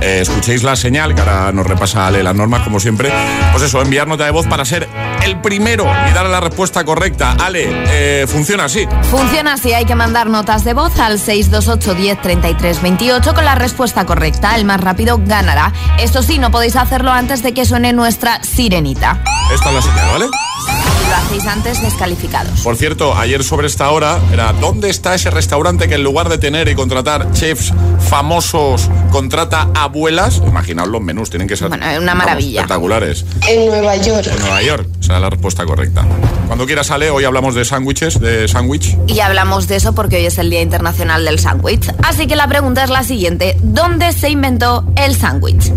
eh, 0.00 0.20
escuchéis 0.20 0.62
la 0.62 0.76
señal, 0.76 1.14
que 1.14 1.20
ahora 1.20 1.52
nos 1.52 1.66
repasa 1.66 2.06
Ale 2.06 2.22
las 2.22 2.34
normas 2.34 2.62
como 2.62 2.80
siempre, 2.80 3.12
pues 3.52 3.62
eso, 3.62 3.82
enviar 3.82 4.08
nota 4.08 4.24
de 4.24 4.30
voz 4.30 4.46
para 4.46 4.64
ser 4.64 4.88
el 5.24 5.40
primero 5.40 5.84
y 6.08 6.12
darle 6.12 6.30
la 6.30 6.40
respuesta 6.40 6.84
correcta. 6.84 7.36
Ale, 7.38 7.68
eh, 7.70 8.26
funciona 8.26 8.64
así. 8.64 8.86
Funciona 9.10 9.54
así, 9.54 9.74
hay 9.74 9.84
que 9.84 9.94
mandar 9.94 10.30
notas 10.30 10.64
de 10.64 10.72
voz 10.72 10.98
al 10.98 11.18
628 11.18 11.94
10 11.94 12.22
33 12.22 12.82
28 12.82 13.34
con 13.34 13.44
la 13.44 13.54
respuesta 13.54 14.06
correcta. 14.06 14.56
El 14.56 14.64
más 14.64 14.80
rápido 14.80 15.20
ganará. 15.22 15.72
Esto 15.98 16.22
sí, 16.22 16.38
no 16.38 16.50
podéis 16.50 16.76
hacerlo 16.76 17.12
antes 17.12 17.42
de 17.42 17.52
que 17.52 17.66
suene 17.66 17.92
nuestra 17.92 18.42
sirenita. 18.42 18.89
Esta 18.94 19.68
es 19.68 19.74
la 19.74 19.82
señal, 19.82 20.08
¿vale? 20.12 20.26
Si 20.26 21.08
lo 21.08 21.16
hacéis 21.16 21.46
antes, 21.46 21.82
descalificados. 21.82 22.60
Por 22.60 22.76
cierto, 22.76 23.16
ayer 23.16 23.42
sobre 23.42 23.66
esta 23.66 23.90
hora 23.90 24.18
era 24.32 24.52
¿dónde 24.52 24.90
está 24.90 25.14
ese 25.14 25.30
restaurante 25.30 25.88
que 25.88 25.94
en 25.94 26.02
lugar 26.04 26.28
de 26.28 26.38
tener 26.38 26.68
y 26.68 26.74
contratar 26.74 27.32
chefs 27.32 27.72
famosos 28.08 28.88
contrata 29.10 29.68
abuelas? 29.74 30.40
Imaginaos 30.46 30.88
los 30.88 31.00
menús, 31.00 31.30
tienen 31.30 31.48
que 31.48 31.56
ser 31.56 31.68
Bueno, 31.68 31.84
una 31.86 31.96
vamos, 31.98 32.14
maravilla. 32.16 32.60
espectaculares. 32.60 33.24
En 33.48 33.66
Nueva 33.66 33.96
York. 33.96 34.26
En 34.26 34.38
Nueva 34.40 34.62
York, 34.62 34.86
será 35.00 35.18
la 35.20 35.30
respuesta 35.30 35.64
correcta. 35.64 36.04
Cuando 36.46 36.66
quieras 36.66 36.88
sale, 36.88 37.10
hoy 37.10 37.24
hablamos 37.24 37.54
de 37.54 37.64
sándwiches, 37.64 38.20
de 38.20 38.46
sándwich. 38.48 38.96
Y 39.06 39.20
hablamos 39.20 39.66
de 39.68 39.76
eso 39.76 39.94
porque 39.94 40.16
hoy 40.16 40.26
es 40.26 40.38
el 40.38 40.50
Día 40.50 40.60
Internacional 40.62 41.24
del 41.24 41.38
Sándwich. 41.38 41.92
Así 42.02 42.26
que 42.26 42.36
la 42.36 42.46
pregunta 42.48 42.84
es 42.84 42.90
la 42.90 43.02
siguiente. 43.04 43.56
¿Dónde 43.62 44.12
se 44.12 44.30
inventó 44.30 44.84
el 44.96 45.16
sándwich? 45.16 45.72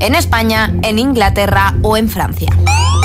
¿En 0.00 0.14
España, 0.14 0.72
en 0.82 0.98
Inglaterra 0.98 1.74
o 1.82 1.96
en 1.96 2.08
Francia? 2.08 2.48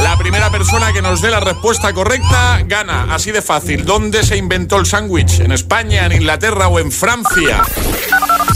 La 0.04 0.18
primera 0.18 0.50
persona 0.50 0.92
que 0.94 1.02
nos 1.02 1.22
dé 1.22 1.30
la 1.32 1.40
respuesta 1.40 1.94
correcta 1.94 2.62
gana, 2.66 3.14
así 3.14 3.32
de 3.32 3.42
fácil. 3.42 3.86
¿Dónde 3.86 4.24
se 4.24 4.36
inventó 4.38 4.78
el 4.78 4.86
sándwich? 4.86 5.40
¿En 5.40 5.52
España, 5.52 6.06
en 6.06 6.12
Inglaterra 6.14 6.68
o 6.68 6.80
en 6.80 6.92
Francia? 6.92 7.62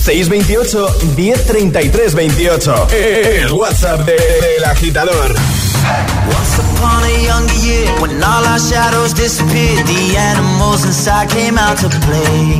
628 0.03 0.87
1033 1.15 2.15
28. 2.15 2.87
El 2.91 3.51
WhatsApp 3.53 4.01
de- 4.01 4.13
del 4.13 4.63
agitador. 4.65 5.35
Once 6.27 6.59
upon 6.59 7.03
a 7.03 7.09
younger 7.25 7.55
year, 7.61 7.87
when 8.01 8.21
all 8.23 8.43
our 8.45 8.59
shadows 8.59 9.13
disappeared, 9.13 9.85
the 9.85 10.17
animals 10.17 10.83
inside 10.83 11.29
came 11.29 11.57
out 11.59 11.77
to 11.79 11.89
play. 11.89 12.59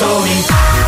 My 0.00 0.81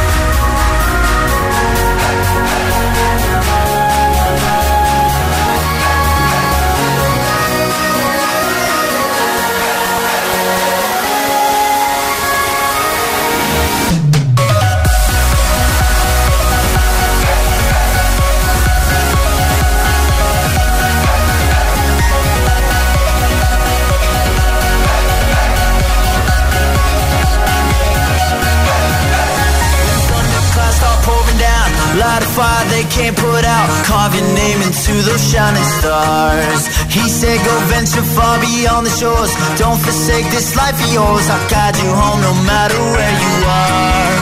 beyond 38.65 38.87
the 38.87 38.97
shores. 38.97 39.33
Don't 39.61 39.77
forsake 39.77 40.25
this 40.33 40.57
life 40.57 40.73
of 40.73 40.91
yours. 40.97 41.25
I'll 41.29 41.49
guide 41.53 41.77
you 41.77 41.91
home 41.93 42.21
no 42.29 42.33
matter 42.49 42.81
where 42.97 43.15
you 43.25 43.35
are. 43.45 44.13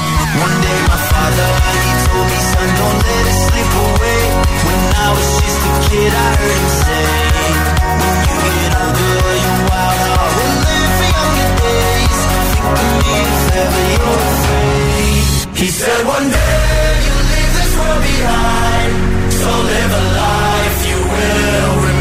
One 0.42 0.56
day, 0.66 0.78
my 0.90 1.00
father, 1.14 1.48
he 1.86 1.92
told 2.06 2.26
me, 2.26 2.38
Son, 2.50 2.68
don't 2.80 3.00
let 3.06 3.24
it 3.30 3.38
slip 3.46 3.72
away. 3.86 4.22
When 4.66 4.80
I 4.98 5.08
was 5.14 5.28
just 5.42 5.60
a 5.70 5.72
kid, 5.86 6.10
I 6.10 6.28
heard 6.42 6.58
him 6.58 6.70
say, 6.82 7.06
When 8.02 8.14
you 8.26 8.38
get 8.58 8.72
older, 8.82 9.34
your 9.46 9.60
wild 9.70 10.00
heart 10.10 10.32
will 10.38 10.56
live 10.66 10.92
for 10.98 11.08
younger 11.18 11.50
days. 11.62 12.18
Think 12.50 12.66
of 12.74 12.90
me 12.98 13.14
if 13.22 13.44
ever 13.62 13.84
you're 13.94 14.22
afraid. 14.34 15.22
He 15.62 15.68
said 15.70 16.00
one 16.16 16.26
day 16.34 16.88
you'll 17.06 17.26
leave 17.30 17.52
this 17.58 17.72
world 17.78 18.02
behind 18.10 18.92
So 19.40 19.50
live 19.70 19.92
a 20.00 20.04
life 20.18 20.78
you 20.90 20.98
will 21.12 21.91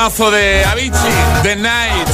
Temazo 0.00 0.30
de 0.30 0.64
Avicii, 0.64 1.42
The 1.42 1.56
Night. 1.56 2.09